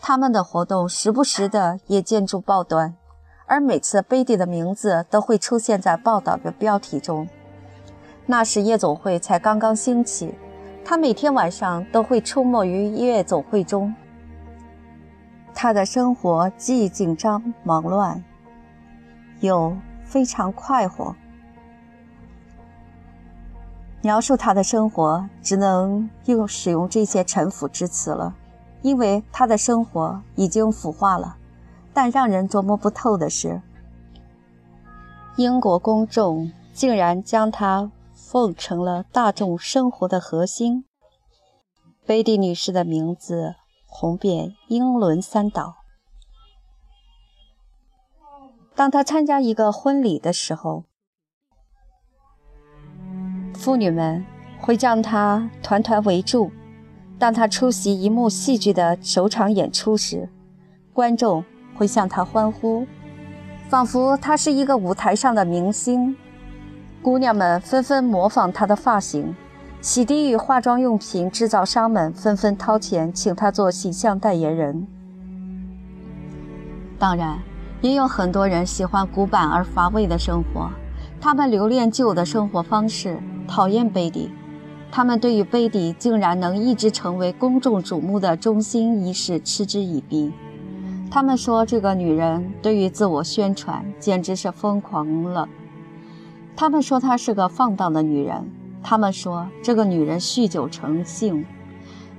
[0.01, 2.95] 他们的活动时不时的也见诸报端，
[3.45, 7.27] 而每次贝蒂的名字都会出现在报道的标题中。
[8.25, 10.33] 那时夜总会才刚刚兴起，
[10.83, 13.93] 他每天晚上都会出没于夜总会中。
[15.53, 18.21] 他的生活既紧张忙乱，
[19.39, 19.75] 又
[20.15, 21.13] 非常快活。
[24.01, 28.33] 描述他的生活，只能用使用这些陈腐之词了，
[28.81, 31.35] 因为他的生活已经腐化了。
[31.93, 33.61] 但让人琢磨不透的是，
[35.35, 37.91] 英国公众竟然将他。
[38.13, 40.85] 奉成了大众生活的核心。
[42.05, 43.55] 贝蒂女士的名字
[43.85, 45.75] 红遍英伦三岛。
[48.75, 50.83] 当她参加一个婚礼的时候，
[53.53, 54.25] 妇女们
[54.59, 56.51] 会将她团团围住；
[57.17, 60.27] 当她出席一幕戏剧的首场演出时，
[60.93, 61.43] 观众
[61.75, 62.85] 会向她欢呼，
[63.69, 66.15] 仿佛她是一个舞台上的明星。
[67.01, 69.33] 姑娘们纷纷模仿她的发型，
[69.79, 74.85] 洗涤与化妆用品制造商们纷纷掏钱请她做形象代言人。
[76.99, 77.39] 当然，
[77.85, 80.71] 也有很多人喜欢古板而乏味的生活，
[81.21, 84.31] 他们留恋旧的生活方式，讨厌贝蒂。
[84.91, 90.33] 他们对于贝蒂竟然能一直成为公众瞩目的中心一事嗤之以鼻。
[91.11, 95.47] 他们说这个女人对于自我宣传简直是疯狂了。
[96.55, 98.49] 他们说她是个放荡的女人。
[98.81, 101.45] 他们说这个女人酗酒成性。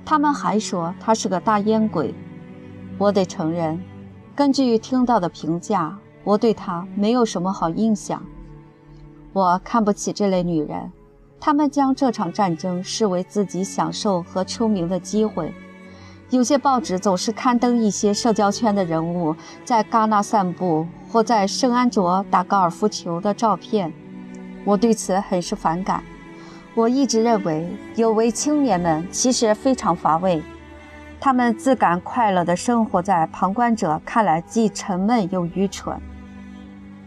[0.05, 2.15] 他们还说她是个大烟鬼。
[2.97, 3.77] 我得承认，
[4.37, 8.21] 根据听到的评价，我对她没有什么好印象。
[9.33, 10.91] 我看不起这类女人。
[11.39, 15.51] 她们将这场战争视为自己享受和出名的机会。
[16.29, 19.35] 有些报纸总是刊登一些社交圈的人物
[19.65, 23.91] 在戛纳散步或在圣安卓打高尔夫球的照片，
[24.63, 26.03] 我对此很是反感。
[26.75, 30.43] 我一直认为有为青年们其实非常乏味，
[31.19, 35.99] 他们自感快乐地生活在旁观者看来既沉闷又愚蠢，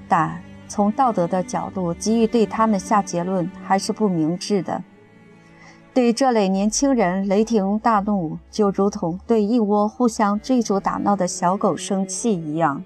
[0.09, 0.41] 但。
[0.73, 4.81] 从道德的角度，急于对他们下结论还是不明智的。
[5.93, 12.85] 对这类年轻人雷霆大怒，就如同对一窝互相追逐打闹的小狗生气一样，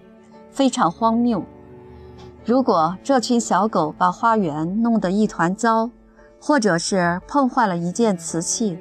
[0.50, 1.44] 非常荒谬。
[2.46, 5.90] 如果这群小狗把花园弄得一团糟，
[6.40, 8.78] 或者是碰坏了一件瓷器，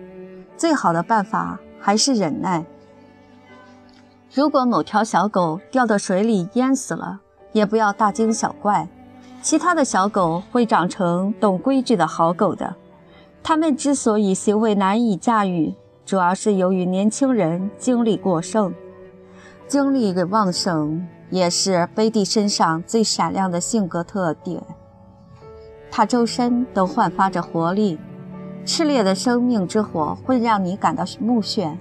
[0.56, 2.64] 最好的办法还是忍耐。
[4.34, 7.20] 如果某条小狗掉到水里淹死了，
[7.52, 8.88] 也不要大惊小怪，
[9.42, 12.74] 其他的小狗会长成懂规矩的好狗的。
[13.44, 15.76] 它们之所以行为难以驾驭，
[16.06, 18.74] 主要是由于年轻人精力过剩。
[19.68, 24.64] 精力的旺盛也是贝蒂身上最闪亮的性格特点。
[25.92, 28.00] 他周身都焕发着活力，
[28.66, 31.76] 炽烈的生命之火会让你感到目眩。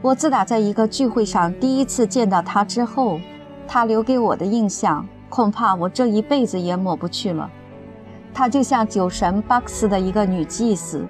[0.00, 3.20] 我自打在一个聚会上第一次见到他之后。
[3.70, 7.50] 她留给我的印象，恐怕我这一辈子也抹不去了。
[8.32, 11.06] 她就像酒神巴克斯的一个女祭司，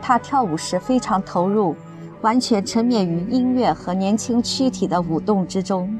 [0.00, 1.74] 她跳舞时非常投入，
[2.20, 5.98] 完全沉湎于音乐和年轻躯体的舞动之中。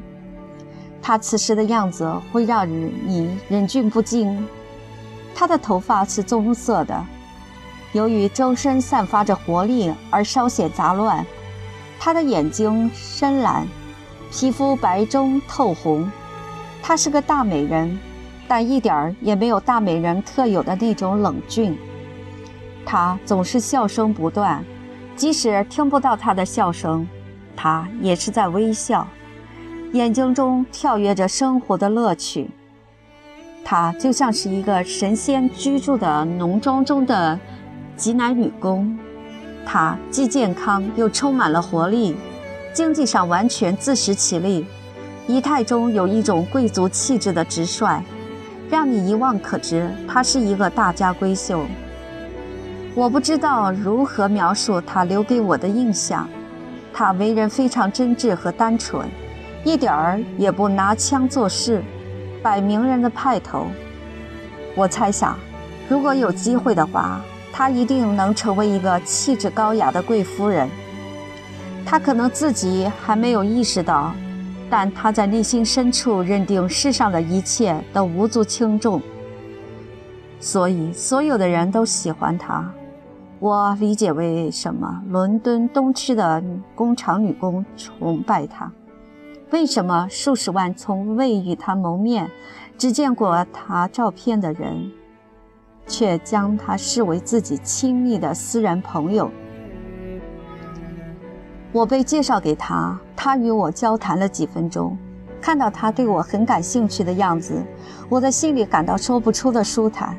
[1.01, 4.47] 她此时的样子会让人你忍俊不禁。
[5.35, 7.05] 她的头发是棕色的，
[7.93, 11.25] 由于周身散发着活力而稍显杂乱。
[11.99, 13.67] 她的眼睛深蓝。
[14.29, 16.11] 皮肤白中透红，
[16.83, 17.97] 她是个大美人，
[18.45, 21.77] 但一点儿也没有大美人特有的那种冷峻。
[22.85, 24.61] 她总是笑声不断，
[25.15, 27.07] 即使听不到她的笑声，
[27.55, 29.07] 她也是在微笑，
[29.93, 32.49] 眼睛中跳跃着生活的乐趣。
[33.63, 37.39] 她就像是一个神仙居住的农庄中的
[37.97, 38.97] 挤奶女工，
[39.65, 42.15] 她既健康又充满了活力。
[42.71, 44.63] 经济上完全自食其力，
[45.25, 48.03] 仪态中有一种贵族气质的直率，
[48.69, 51.65] 让你一望可知他是一个大家闺秀。
[52.93, 56.29] 我不知道如何描述他留给我的印象。
[56.93, 59.07] 他为人非常真挚和单纯，
[59.63, 61.83] 一点儿也不拿腔作势，
[62.43, 63.65] 摆名人的派头。
[64.75, 65.35] 我猜想，
[65.89, 67.21] 如果有机会的话，
[67.57, 70.69] 她一定能成为一个气质高雅的贵夫人。
[71.83, 74.13] 她可能自己还没有意识到，
[74.69, 79.01] 但她在内心深处认定世上的一切都无足轻重，
[80.39, 82.71] 所以所有的人都喜欢他。
[83.39, 86.43] 我理解为什么伦敦东区的
[86.75, 88.71] 工厂女工崇拜他，
[89.49, 92.29] 为什么数十万从未与他谋面、
[92.77, 94.91] 只见过他照片的人，
[95.87, 99.31] 却将他视为自己亲密的私人朋友。
[101.71, 104.97] 我被介绍给他，他与我交谈了几分钟。
[105.39, 107.63] 看到他对我很感兴趣的样子，
[108.09, 110.17] 我的心里感到说不出的舒坦。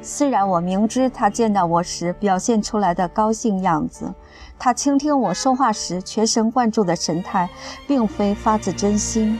[0.00, 4.12] 虽然我明知他见到我时表现出来的高兴样子，
[4.58, 7.48] 他倾听我说话时全神贯注的神态，
[7.86, 9.38] 并非发自真心，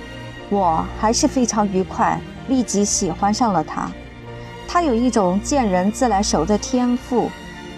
[0.50, 3.90] 我还是非常愉快，立即喜欢上了他。
[4.66, 7.30] 他有一种见人自来熟的天赋。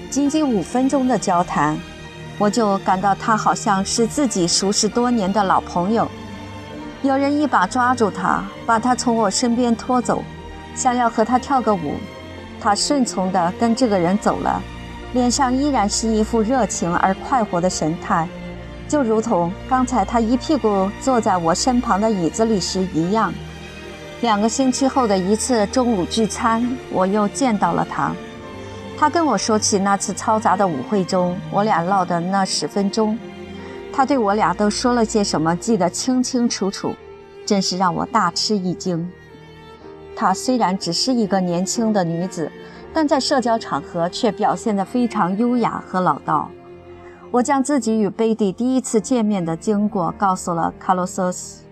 [0.08, 1.76] 仅仅五分钟的交谈。
[2.38, 6.06] 我就感到他好像是自己熟识多年的老朋友。
[7.02, 10.22] 有人一把抓住他，把他从我身边拖走，
[10.74, 11.94] 想要和他跳个舞。
[12.60, 14.62] 他顺从地跟这个人走了，
[15.14, 18.28] 脸上依然是一副热情而快活的神态，
[18.86, 23.32] 就如同刚才他一屁股坐在我身旁的椅子里时一样。
[24.22, 28.12] 两个星期后的一次中午聚餐，我又见到了他。
[28.98, 33.18] 他跟我说起那次嘈杂的舞会中，我俩唠的那十分钟，
[33.92, 36.94] 他对我俩都说了些什么，记得清清楚楚。
[37.44, 39.08] 真是让我大吃一惊。
[40.16, 42.50] 她虽然只是一个年轻的女子，
[42.92, 46.50] 但在社交场合却表现得非常优雅和老道。
[47.30, 51.65] 我将自己与贝蒂第一次见面的经过告诉了卡洛斯。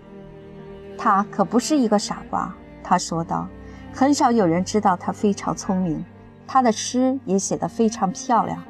[0.97, 3.47] 他可不是一个傻瓜，他说道。
[3.93, 6.03] 很少有人知道他非常聪明，
[6.45, 8.61] 他的诗也写得非常漂亮，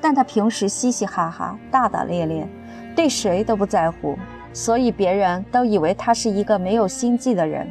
[0.00, 2.48] 但他平时嘻嘻哈哈、大大咧咧，
[2.96, 4.16] 对谁都不在乎，
[4.54, 7.70] 所以别人都以为他是一个没有心计的人。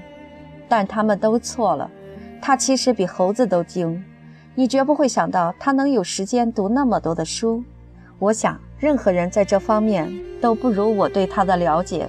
[0.68, 1.90] 但他们都错了，
[2.40, 4.04] 他其实比猴子都精。
[4.54, 7.64] 你绝不会想到他能有时间读那么多的书。
[8.20, 12.08] 我想，任何人在这方面都不如我对他的了解。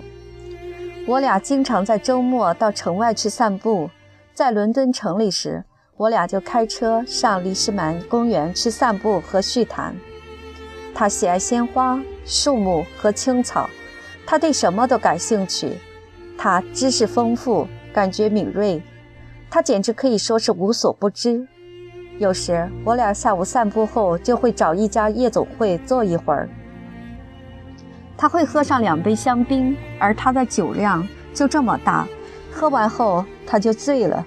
[1.06, 3.90] 我俩经常在周末到城外去散步。
[4.34, 5.64] 在伦敦城里时，
[5.96, 9.94] 我俩就开车上利士满公园去散步和叙谈。
[10.94, 13.68] 他喜爱鲜花、树木和青草，
[14.26, 15.72] 他对什么都感兴趣。
[16.38, 18.82] 他知识丰富，感觉敏锐，
[19.50, 21.46] 他简直可以说是无所不知。
[22.18, 26.48] 有时我俩下午散步后就会找一家夜总会坐一会儿。
[28.20, 32.06] 他会喝上两杯香槟，而他的酒量就这么大。
[32.52, 34.22] 喝完后，他就醉了。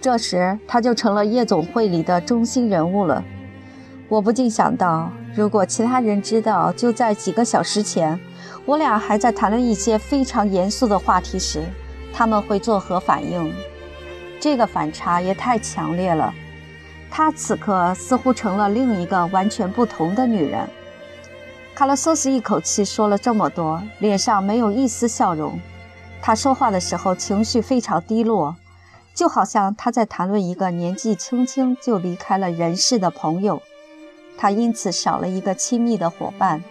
[0.00, 3.22] 这时，他就成了夜总会里的中心人物了。
[4.08, 8.18] 我不禁想到，如果其他人知道，就在几个小时前，
[8.66, 11.62] 我俩还在谈论一些非常严肃的话题时，
[12.12, 13.54] 他们会作何反应？
[14.40, 16.34] 这个反差也太强烈了。
[17.08, 20.68] 他此刻似乎成了另一个完全不同的女人。
[21.74, 25.58] 卡洛索斯一口气说了这么多，脸上没有一丝笑容。
[26.20, 28.54] 他说话的时候情绪非常低落，
[29.14, 33.60] 就好像他在谈论一个年纪轻轻就离开了人世的朋友，
[34.36, 36.62] 他因此少了一个亲密的伙伴。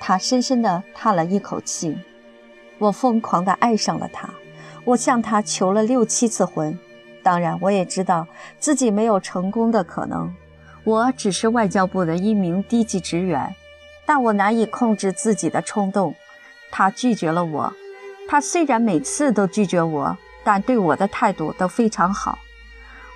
[0.00, 1.96] 他深深地叹了一口气。
[2.78, 4.28] 我疯狂地爱上了他，
[4.84, 6.78] 我向他求了六七次婚，
[7.22, 8.26] 当然我也知道
[8.58, 10.34] 自己没有成功的可能。
[10.84, 13.54] 我只是外交部的一名低级职员，
[14.08, 16.14] 但我难以控制自己的冲动。
[16.70, 17.70] 他拒绝了我。
[18.26, 22.38] 他虽然每次都拒绝我，但对我的态度都非常好。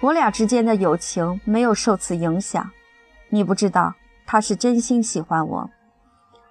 [0.03, 2.71] 我俩之间的友情没有受此影响。
[3.31, 3.95] 你不知道，
[4.27, 5.71] 他是真心喜欢我。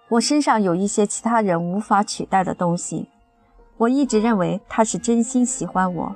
[0.10, 3.10] 我身上有一些其他人无法取代的东西。
[3.78, 6.16] 我一直认为他是真心喜欢我，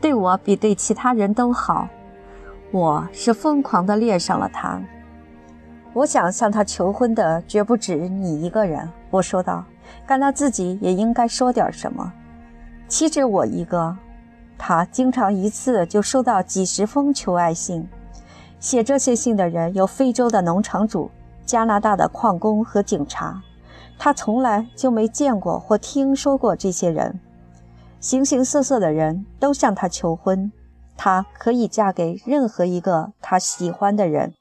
[0.00, 1.88] 对我比对其他人都好。
[2.70, 4.80] 我是疯狂地恋上了他。
[5.94, 8.86] 我想向他求婚的绝不止你一个人。
[9.10, 9.64] 我说道。
[10.06, 12.12] 感到自己也应该说点什么。
[12.88, 13.96] 岂止我一个，
[14.58, 17.86] 他经常一次就收到几十封求爱信。
[18.58, 21.10] 写这些信的人有非洲的农场主、
[21.44, 23.42] 加拿大的矿工和警察。
[23.98, 27.20] 他从来就没见过或听说过这些人。
[28.00, 30.50] 形形色色的人都向他求婚，
[30.96, 34.32] 他可以嫁给任何一个他喜欢的人。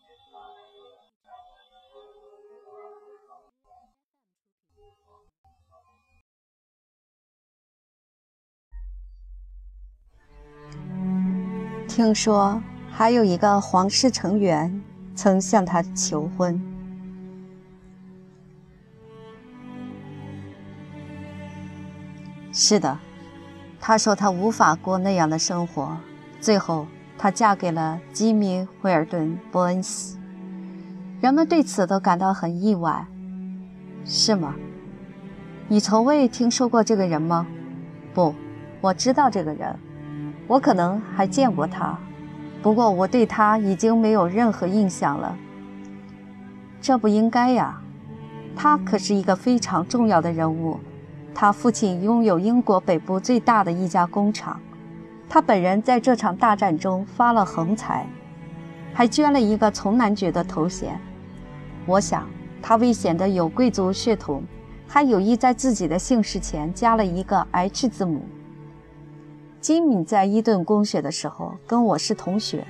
[11.96, 12.60] 听说
[12.92, 14.82] 还有一个皇室成员
[15.14, 16.60] 曾向他求婚。
[22.52, 22.98] 是的，
[23.80, 25.96] 他说他无法过那样的生活。
[26.42, 30.18] 最后，她嫁给了吉米·惠尔顿·伯恩斯。
[31.22, 33.06] 人们对此都感到很意外，
[34.04, 34.56] 是吗？
[35.68, 37.46] 你从未听说过这个人吗？
[38.16, 38.34] 不，
[38.82, 39.78] 我知道这个人。
[40.48, 41.98] 我可能还见过他，
[42.62, 45.38] 不过我对他已经没有任何印象了。
[46.82, 47.82] 这不应该呀，
[48.56, 50.80] 他可是一个非常重要的人物。
[51.34, 54.60] 他父亲拥有英国北部最大的一家工厂，
[55.28, 58.06] 他本人在这场大战中发了横财，
[58.94, 61.00] 还捐了一个从男爵的头衔。
[61.88, 62.28] 我想，
[62.62, 64.44] 他为显得有贵族血统，
[64.88, 68.28] 还有意在自己的姓氏前加了一个 H 字母。
[69.64, 72.68] 金敏在伊顿公学的时候跟我是同学，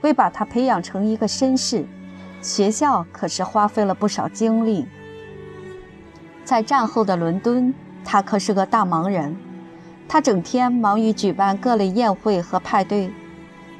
[0.00, 1.84] 为把他培养成一个绅士，
[2.40, 4.86] 学校可是花费了不少精力。
[6.42, 7.74] 在战后的伦敦，
[8.06, 9.36] 他可是个大忙人，
[10.08, 13.12] 他整天忙于举办各类宴会和派对，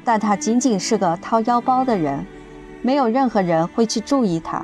[0.03, 2.23] 但他仅仅是个掏腰包的人，
[2.83, 4.63] 没有任何人会去注意他。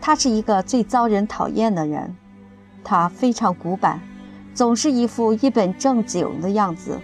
[0.00, 2.14] 他是一个最遭人讨厌的人，
[2.84, 4.00] 他非常古板。
[4.58, 6.98] 总是一副一本正经的样子，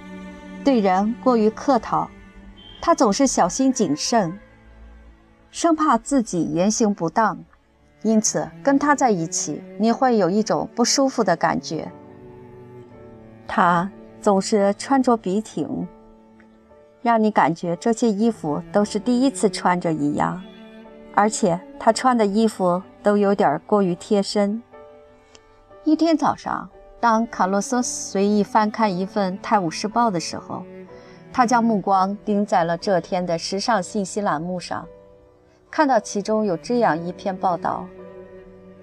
[0.64, 2.10] 对人过于客套。
[2.80, 4.36] 他总是小心谨慎，
[5.52, 7.38] 生怕自己言行不当，
[8.02, 11.88] 因此跟他在一起，你会有一种不舒服的感觉。
[13.46, 13.88] 他
[14.20, 15.86] 总是穿着笔挺，
[17.02, 20.42] 让你感觉这些衣服都是第一次穿着一样，
[21.14, 24.60] 而且他穿的衣服都有点过于贴身。
[25.84, 26.68] 一天早上，
[27.04, 30.62] 当卡洛斯随意翻看一份《泰晤士报》的时候，
[31.30, 34.88] 他将目光盯在了这天的时尚信息栏目上，
[35.70, 37.84] 看到其中有这样一篇报道，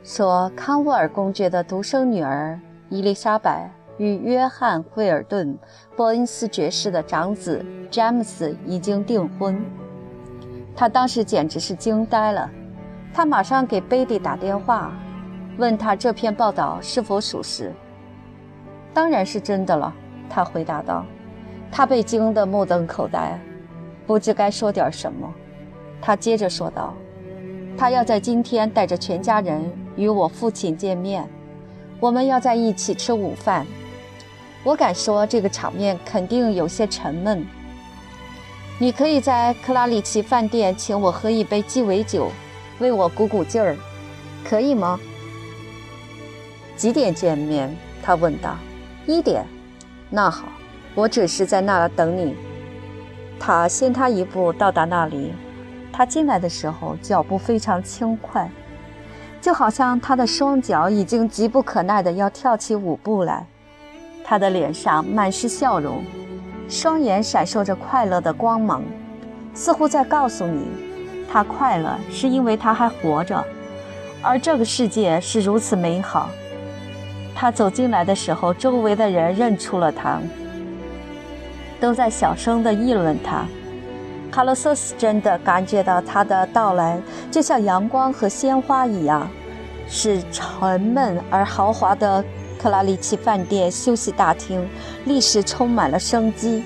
[0.03, 2.59] 说康沃尔公爵的独生女儿
[2.89, 3.67] 伊丽莎白
[3.97, 5.55] 与约翰·惠尔顿·
[5.97, 9.59] 波恩斯爵士的长子詹姆斯已经订婚。
[10.75, 12.47] 他当时简直是惊呆了，
[13.11, 14.93] 他马上给贝蒂打电话。
[15.57, 17.73] 问他这篇报道是否属实？
[18.93, 19.93] 当然是真的了，
[20.29, 21.05] 他回答道。
[21.71, 23.39] 他被惊得目瞪口呆，
[24.05, 25.33] 不知该说点什么。
[26.01, 26.93] 他接着说道
[27.77, 31.25] ：“他要在今天带着全家人与我父亲见面，
[31.99, 33.65] 我们要在一起吃午饭。
[34.63, 37.45] 我敢说，这个场面肯定有些沉闷。
[38.77, 42.29] 你可以在克拉里奇饭店请我喝一杯鸡尾酒，
[42.79, 43.77] 为我鼓鼓劲儿，
[44.43, 44.99] 可以吗？”
[46.75, 47.73] 几点见面？
[48.03, 48.57] 他问道。
[49.05, 49.45] 一点。
[50.09, 50.47] 那好，
[50.95, 52.35] 我准时在那儿等你。
[53.39, 55.33] 他先他一步到达那里。
[55.93, 58.49] 他进来的时候脚步非常轻快，
[59.41, 63.45] 就好像他的双脚已经急不可耐地要跳起舞步来。
[64.23, 66.01] 他的脸上满是笑容，
[66.69, 68.81] 双眼闪烁着快乐的光芒，
[69.53, 70.65] 似乎在告诉你，
[71.29, 73.43] 他快乐是因为他还活着，
[74.21, 76.29] 而这个世界是如此美好。
[77.33, 80.19] 他走进来的时候，周围的人认出了他，
[81.79, 83.45] 都在小声地议论他。
[84.31, 89.29] 卡洛斯真的感觉到他的到来，就像阳光和鲜花一样，
[89.87, 92.23] 使沉闷而豪华的
[92.57, 94.65] 克拉里奇饭店休息大厅
[95.05, 96.63] 立时充满了生机。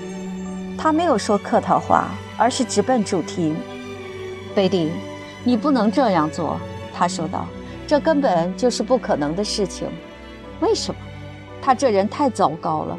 [0.78, 3.54] 他没有说客套话，而是直奔主题。
[4.54, 4.92] 贝蒂，
[5.42, 6.60] 你不能这样做，
[6.94, 7.46] 他说道，
[7.86, 9.88] 这根本就是不可能的事情。
[10.60, 11.00] 为什么？
[11.60, 12.96] 他这人太糟糕了。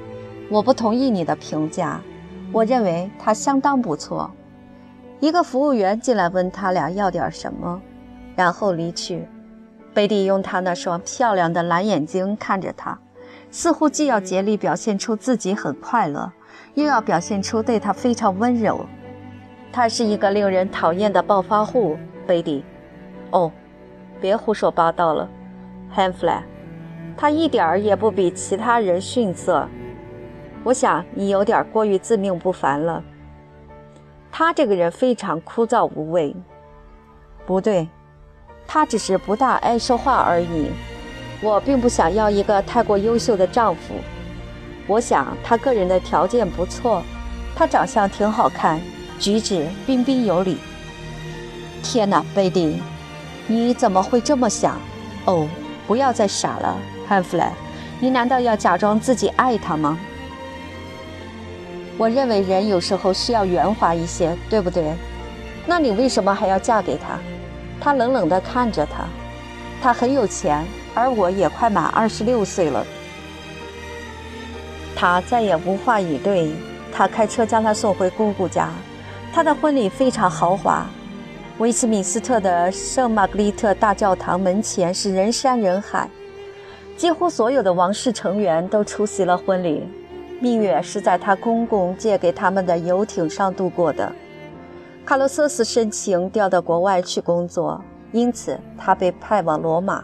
[0.49, 2.01] 我不同意你的评价。
[2.53, 4.31] 我认为他相当不错。
[5.19, 7.81] 一个服务员进来问他俩要点什么，
[8.35, 9.27] 然后离去。
[9.93, 12.97] 贝蒂用他那双漂亮的蓝眼睛看着他，
[13.51, 16.31] 似乎既要竭力表现出自己很快乐，
[16.75, 18.85] 又要表现出对他非常温柔。
[19.71, 22.63] 他是一个令人讨厌的暴发户，贝蒂。
[23.31, 23.51] 哦，
[24.21, 25.27] 别胡说八道了
[25.89, 26.43] h a n f l y
[27.17, 29.67] 他一点儿也不比其他人逊色，
[30.63, 33.03] 我想你有点过于自命不凡了。
[34.31, 36.35] 他这个人非常枯燥无味。
[37.47, 37.89] 不对，
[38.67, 40.69] 他只是不大爱说话而已。
[41.41, 43.95] 我并不想要一个太过优秀的丈夫。
[44.85, 47.01] 我想他个人的条件不错，
[47.55, 48.79] 他长相挺好看，
[49.17, 50.57] 举止彬彬有礼。
[51.81, 52.79] 天哪，贝蒂，
[53.47, 54.79] 你怎么会这么想？
[55.25, 55.47] 哦，
[55.87, 56.77] 不要再傻了。
[57.07, 57.53] 汉弗莱，
[57.99, 59.97] 你难道要假装自己爱他吗？
[61.97, 64.93] 我认为人有时候需要圆滑一些，对不对？
[65.65, 67.17] 那你为什么还要嫁给他？
[67.79, 69.05] 他冷冷地看着他。
[69.81, 72.85] 他很有钱，而我也快满二十六岁了。
[74.95, 76.51] 他再也无话以对。
[76.91, 78.69] 他开车将他送回姑姑家。
[79.31, 80.85] 他的婚礼非常豪华。
[81.59, 86.09] 威斯敏斯特的圣玛格丽特大教堂门前是人山人海。
[86.97, 89.87] 几乎所有的王室成员都出席了婚礼。
[90.41, 94.11] 蜜月是在他公公借给他们的游艇上度过的。
[95.05, 97.81] 卡洛瑟斯申请调到国外去工作，
[98.11, 100.03] 因此他被派往罗马。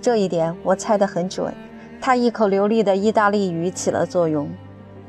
[0.00, 1.52] 这一点我猜得很准。
[2.00, 4.48] 他一口流利的意大利语起了作用。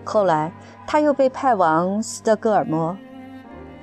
[0.03, 0.51] 后来
[0.85, 2.97] 他又被派往斯德哥尔摩。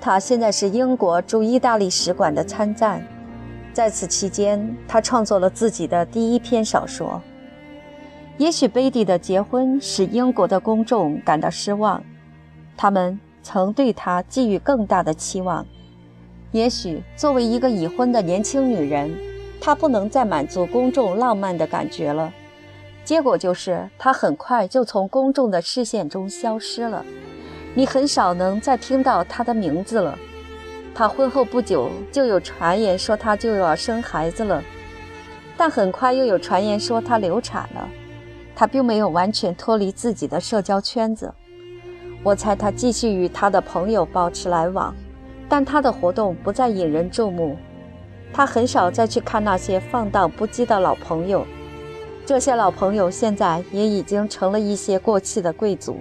[0.00, 3.02] 他现在是英国驻意大利使馆的参赞。
[3.72, 7.20] 在此期间，他创作了自己的第一篇小说。
[8.38, 12.00] 也许贝蒂的结婚使英国的公众感到失望，
[12.76, 15.66] 他们曾对她寄予更大的期望。
[16.52, 19.12] 也许作为一个已婚的年轻女人，
[19.60, 22.32] 她不能再满足公众浪漫的感觉了。
[23.04, 27.04] 结果就是，她很快就从公众的视线中消失了。
[27.74, 30.16] 你很少能再听到她的名字了。
[30.94, 34.62] 她婚后不久就有传言说她就要生孩子了，
[35.56, 37.88] 但很快又有传言说她流产了。
[38.58, 41.32] 他并没有完全脱离自己的社交圈子，
[42.24, 44.92] 我猜他继续与他的朋友保持来往，
[45.48, 47.56] 但他的活动不再引人注目。
[48.32, 51.46] 他很少再去看那些放荡不羁的老朋友。
[52.26, 55.98] 这些老朋友现在也已经成了一些过气的贵族，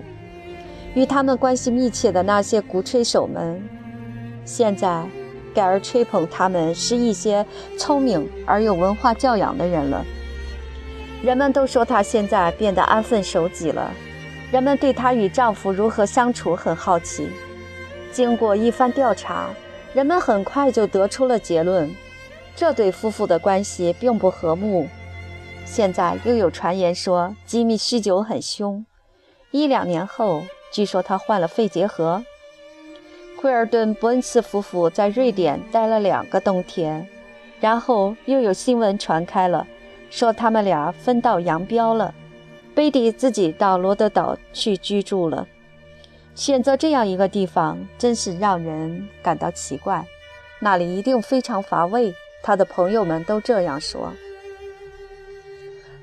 [0.95, 3.61] 与他们关系密切的那些鼓吹手们，
[4.45, 5.05] 现在
[5.53, 7.45] 改而吹捧他们是一些
[7.77, 10.03] 聪明而有文化教养的人了。
[11.24, 13.91] 人们都说她现在变得安分守己了，
[14.51, 17.28] 人们对她与丈夫如何相处很好奇。
[18.11, 19.49] 经过一番调查，
[19.93, 21.93] 人们很快就得出了结论：
[22.55, 24.88] 这对夫妇的关系并不和睦。
[25.65, 28.86] 现在又有传言说吉米酗酒很凶，
[29.51, 32.24] 一两年后，据说他患了肺结核。
[33.39, 37.07] 奎尔顿·伯恩斯夫妇在瑞典待了两个冬天，
[37.59, 39.68] 然后又有新闻传开了，
[40.09, 42.13] 说他们俩分道扬镳了。
[42.75, 45.47] 贝蒂自己到罗德岛去居住了。
[46.35, 50.05] 选择这样一个地方，真是让人感到奇怪。
[50.59, 54.13] 那里一定非常乏味，他的朋友们都这样说。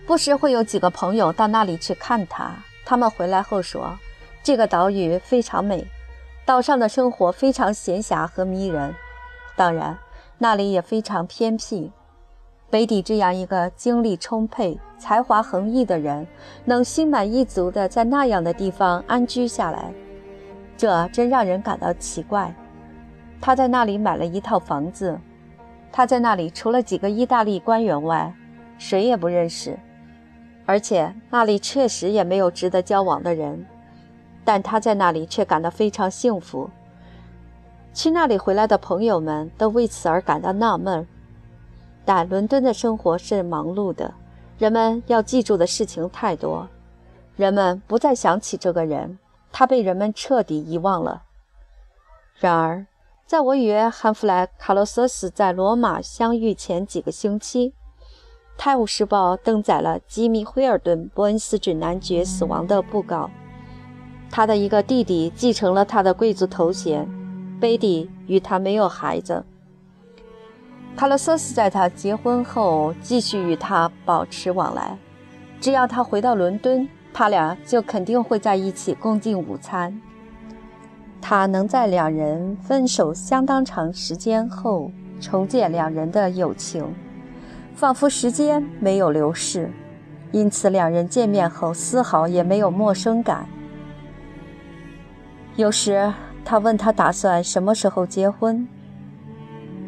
[0.06, 2.52] 不时会有几个朋友到那里去看他。
[2.84, 3.98] 他们回来后说，
[4.42, 5.86] 这个岛屿非常美，
[6.44, 8.94] 岛上的生活非常闲暇和迷人。
[9.56, 9.96] 当然，
[10.38, 11.92] 那里也非常偏僻。
[12.74, 16.26] 北底这样一个精力充沛、才华横溢的人，
[16.64, 19.92] 能心满意足地在那样的地方安居下来，
[20.76, 22.52] 这真让人感到奇怪。
[23.40, 25.16] 他在那里买了一套房子，
[25.92, 28.34] 他在那里除了几个意大利官员外，
[28.76, 29.78] 谁也不认识。
[30.66, 33.64] 而且那里确实也没有值得交往的人，
[34.44, 36.68] 但他在那里却感到非常幸福。
[37.92, 41.06] 去那里回来的朋友们都为此而感到纳闷。
[42.04, 44.12] 但伦敦的生活是忙碌的，
[44.58, 46.68] 人们要记住的事情太多，
[47.36, 49.18] 人们不再想起这个人，
[49.50, 51.22] 他被人们彻底遗忘了。
[52.38, 52.86] 然而，
[53.26, 57.70] 在我与汉弗莱·卡洛瑟斯在罗马相遇前几个星期，
[58.58, 63.30] 《泰晤士报》登载了吉米·惠尔顿·伯恩斯郡男爵死亡的布告。
[64.30, 67.08] 他的一个弟弟继承了他的贵族头衔，
[67.60, 69.44] 贝蒂与他没有孩子。
[70.96, 74.96] 卡洛瑟斯在他结婚后继续与他保持往来，
[75.60, 80.00] 只要他回到伦敦，他俩就肯定会在一起共进午餐。
[81.20, 86.94] 他能在两人分手相当长时间后重建两人的友情。
[87.74, 89.68] 仿佛时间没有流逝，
[90.30, 93.48] 因此两人见面后丝毫也没有陌生感。
[95.56, 96.12] 有时
[96.44, 98.68] 他问他打算什么时候结婚。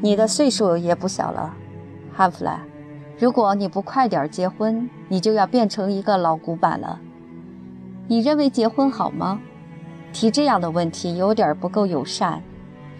[0.07, 1.53] 你的岁数也不小了，
[2.15, 2.61] 汉弗莱。
[3.19, 7.01] 如果你不快点结婚，你就要变成一个老古板了。
[8.07, 9.41] 你认为结婚好吗？
[10.13, 12.41] 提这样的问题有点不够友善，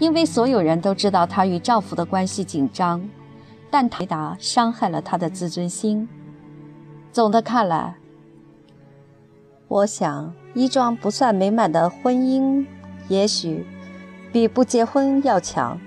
[0.01, 3.09] 因为所有人都知道她与丈夫的关系紧张。
[3.71, 6.09] 但回答伤害了她的自尊心。
[7.13, 7.95] 总的看来，
[9.69, 12.67] 我想，一桩不算美满的婚姻，
[13.07, 13.65] 也许
[14.33, 15.79] 比不结婚要强。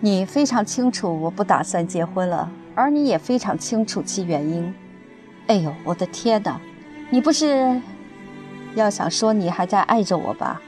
[0.00, 4.72] 你非常清楚我不打算结婚了，而你也非常清楚其原因。
[5.48, 6.60] 哎呦，我的天哪！
[7.10, 7.80] 你不是
[8.74, 10.60] 要想说你还在爱着我吧？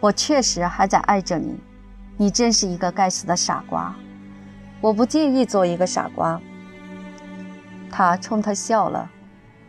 [0.00, 1.58] 我确实还在爱着你。
[2.18, 3.94] 你真是一个该死的傻瓜！
[4.80, 6.40] 我不介意做一个傻瓜。
[7.90, 9.10] 他冲他笑了，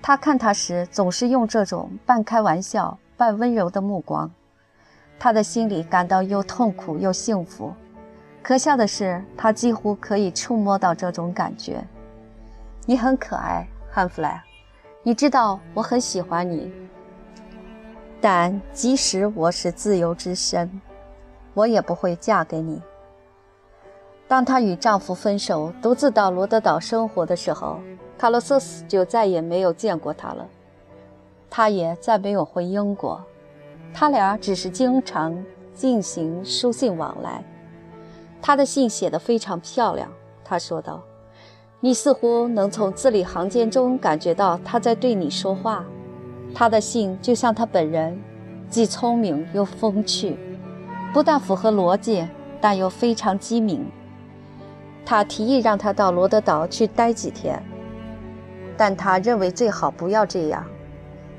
[0.01, 4.29] 他看他时总是用这种半开玩笑、半温柔的目光。
[5.19, 7.73] 他的心里感到又痛苦又幸福。
[8.41, 11.83] 可笑的是，他几乎可以触摸到这种感觉。
[12.85, 14.41] 你很可爱，汉弗莱。
[15.03, 16.71] 你知道我很喜欢你，
[18.21, 20.69] 但即使我是自由之身。
[21.53, 22.81] 我也不会嫁给你。
[24.27, 27.79] 当她与丈夫分手，独自到罗德岛生活的时候，
[28.17, 30.47] 卡洛斯就再也没有见过她了。
[31.49, 33.19] 她也再没有回英国，
[33.93, 35.37] 他俩只是经常
[35.73, 37.43] 进行书信往来。
[38.41, 40.09] 他的信写得非常漂亮，
[40.43, 41.01] 他说道
[41.81, 45.83] ：“你似乎能从字里行间中感觉到他在对你说话。
[46.53, 48.19] 他的信就像他本人，
[48.69, 50.37] 既聪明又风趣。”
[51.13, 52.27] 不但符合逻辑，
[52.61, 53.89] 但又非常机敏。
[55.05, 57.63] 他提议让他到罗德岛去待几天，
[58.75, 60.63] 但他认为最好不要这样。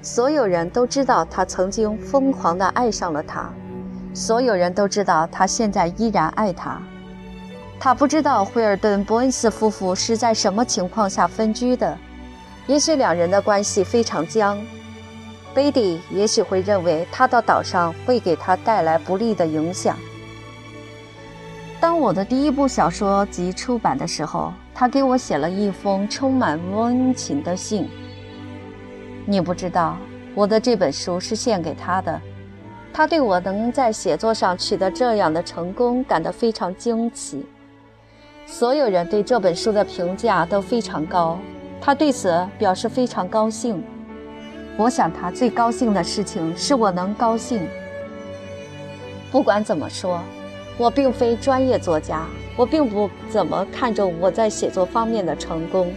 [0.01, 3.51] 所有人都知道他曾经疯狂地爱上了他，
[4.15, 6.81] 所有人都知道他现在依然爱他。
[7.81, 11.97] 他不知道惠尔顿·伯恩斯夫妇是在什么情况下分居的，
[12.67, 14.59] 也许两人的关系非常僵。
[15.55, 19.97] 贝蒂也许会认为他到岛上会给他带来不利的影响。
[21.81, 27.89] 当我的第一部小说集出版的时候，他给我写了一封充满温情的信。
[29.31, 29.95] 你不知道，
[30.35, 32.19] 我的这本书是献给他的。
[32.95, 37.45] 他对我能在写作上取得这样的成功感到非常惊奇。
[38.47, 41.39] 所有人对这本书的评价都非常高，
[41.79, 43.85] 他对此表示非常高兴。
[44.79, 47.61] 我想他最高兴的事情是我能高兴。
[49.31, 50.19] 不管怎么说。
[50.79, 52.25] 我并非专业作家，
[52.57, 55.93] 我并不怎么看重我在写作方面的成功。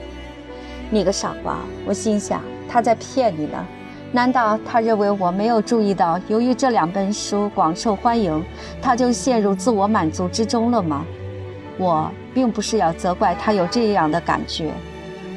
[0.90, 1.60] 你个傻瓜！
[1.86, 2.42] 我心想，
[2.72, 3.66] 他在骗你呢。
[4.14, 8.44] 难道他认为我没有注意到，由于这两本书广受欢迎，
[8.82, 11.06] 他就陷入自我满足之中了吗？
[11.78, 14.72] 我并不是要责怪他有这样的感觉，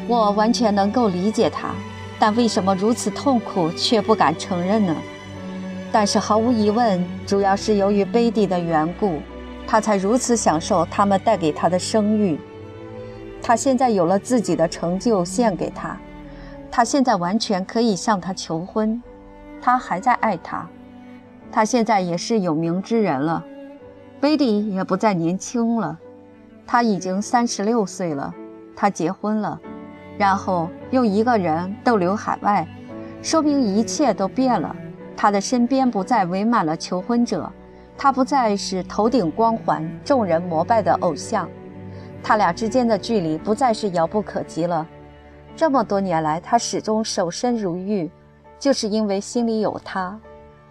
[0.06, 1.68] 我完全能够理解他，
[2.18, 4.94] 但为什么如此痛苦却不敢承认呢？
[5.92, 9.20] 但是毫无疑问，主要是由于贝蒂的缘故。
[9.66, 12.38] 他才如此享受他们带给他的声誉。
[13.40, 15.96] 他现在有了自己的成就献给他，
[16.76, 19.00] 他现在完全可以向他求婚。
[19.62, 20.68] 他还在爱他，
[21.52, 23.44] 他现在也是有名之人了。
[24.20, 25.96] 贝蒂也不再年轻了，
[26.66, 28.34] 他已经三十六岁了。
[28.74, 29.60] 他结婚了，
[30.18, 32.66] 然后又一个人逗留海外，
[33.22, 34.74] 说明一切都变了。
[35.16, 37.48] 他的身边不再围满了求婚者。
[37.96, 41.48] 他不再是头顶光环、众人膜拜的偶像，
[42.20, 44.84] 他俩之间的距离不再是遥不可及了。
[45.56, 48.10] 这么多年来，他始终守身如玉，
[48.58, 50.18] 就是因为心里有他。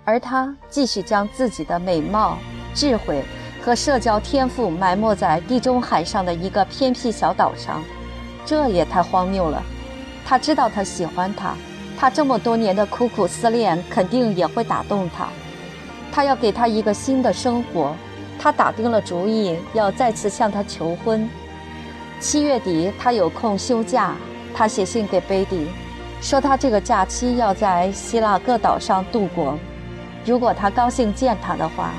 [0.04, 2.38] 而他继续将自己的美貌、
[2.76, 3.24] 智慧
[3.62, 7.82] 和社交天赋埋没在地中海上的一个偏僻小岛上，
[8.46, 9.64] 这也太荒谬了。
[10.26, 11.56] 他知道他喜欢他，
[11.98, 15.30] 他这么多年的苦苦思念肯定也会打动他。
[16.12, 17.96] 他要给他一个新的生活，
[18.38, 21.30] 他打定了主意要再次向他求婚。
[22.20, 24.14] 七月底他有空休假，
[24.54, 25.68] 他写信给贝蒂，
[26.22, 29.58] 说他这个假期要在希腊各岛上度过。
[30.26, 31.92] 如果他高兴见他的话，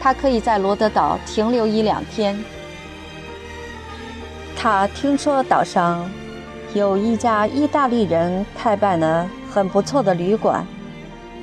[0.00, 2.38] 他可以在罗德岛停留一两天。
[4.56, 6.10] 他听说岛上
[6.74, 10.66] 有一家意大利人开办的很不错的旅馆，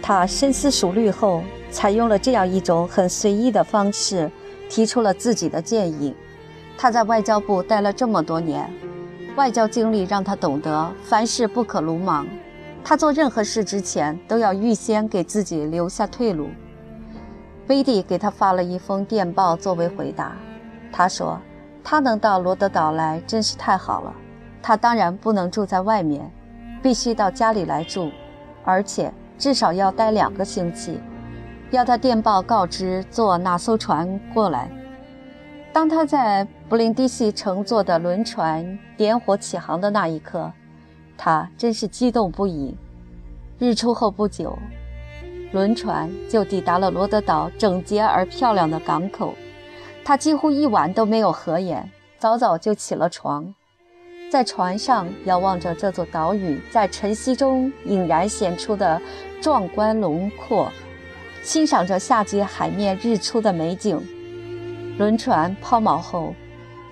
[0.02, 1.44] 他深思熟虑后。
[1.72, 4.32] 采用了这样一种很随意的方式，
[4.70, 6.16] 提出了自己的建议。
[6.78, 8.72] 他在外交部待了这么多年，
[9.36, 12.26] 外交经历让他懂得凡事不可鲁莽。
[12.84, 16.50] 他做任何事之前都要预先给自己留下退路。
[17.68, 20.34] 威蒂给他发了一封电报作为回答。
[20.92, 21.38] 他说
[21.84, 24.14] ：“他能到罗德岛来真是太好了。
[24.62, 26.32] 他当然不能住在外面，
[26.82, 28.12] 必须到家里来住，
[28.64, 31.00] 而且至少要待两个星期。”
[31.72, 34.70] 要他电报告知坐哪艘船过来。
[35.76, 40.50] 当他在布林迪西乘坐的轮船点火起航的那一刻，
[41.18, 42.74] 他真是激动不已。
[43.60, 44.58] 日出后不久，
[45.52, 49.34] 轮船就抵达了罗德岛整洁而漂亮的港口。
[50.02, 53.54] 他几乎一晚都没有合眼，早早就起了床，
[54.32, 59.02] 在船上遥望着这座岛屿在晨曦中隐然显出的
[59.42, 60.72] 壮观轮廓。
[61.44, 64.02] 欣赏着夏季海面日出的美景，
[64.98, 66.34] 轮船抛锚后，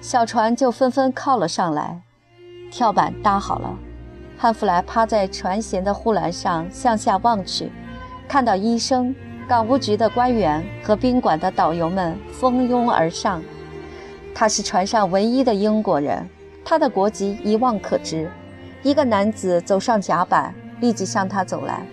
[0.02, 2.02] 小船就纷纷靠了上来。
[2.70, 3.78] 跳板搭好了，
[4.38, 7.72] 汉弗莱趴在船舷的护栏上向下望去，
[8.28, 9.16] 看到医生、
[9.48, 13.42] 港务局的官员和宾馆的导游们蜂拥而上。
[14.36, 16.28] 他是船上唯一的英国人，
[16.66, 18.30] 他的国籍一望可知。
[18.82, 21.86] 一个男子走上甲板，立即向他走来。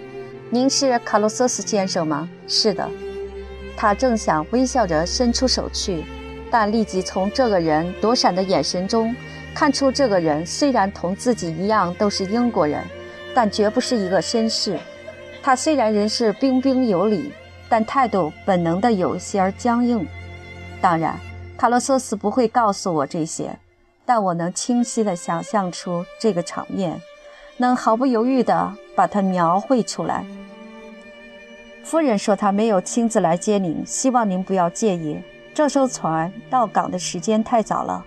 [0.50, 2.28] 您是卡洛瑟斯先生吗？
[2.48, 2.88] 是的。
[3.80, 6.04] 他正想微笑着伸出手去，
[6.50, 9.16] 但立即从这个人躲闪的眼神中
[9.54, 12.84] 看出，这个人虽然同自己一样都是英国人，
[13.34, 14.78] 但绝不是一个绅士。
[15.42, 17.32] 他虽然人是彬彬有礼，
[17.70, 20.06] 但态度本能的有些儿僵硬。
[20.82, 21.18] 当然，
[21.56, 23.58] 卡洛瑟斯不会告诉我这些，
[24.04, 27.00] 但我能清晰地想象出这个场面，
[27.56, 30.26] 能毫不犹豫地把它描绘出来。
[31.82, 35.20] 夫人说：“她没有亲自来接您，希望您不要介意。
[35.52, 38.04] 这艘船到港的时间太早了，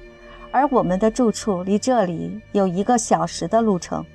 [0.52, 4.06] 而我们的住处离这里有一个小时的路程。”“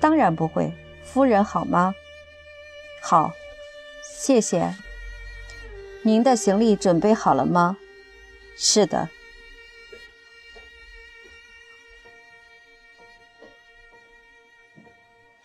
[0.00, 0.72] 当然不会。
[1.04, 1.94] ”“夫人好吗
[3.00, 3.32] ？”“好，
[4.02, 4.74] 谢谢。
[6.02, 7.76] ”“您的行李准备好了吗
[8.56, 9.08] ？”“是的。”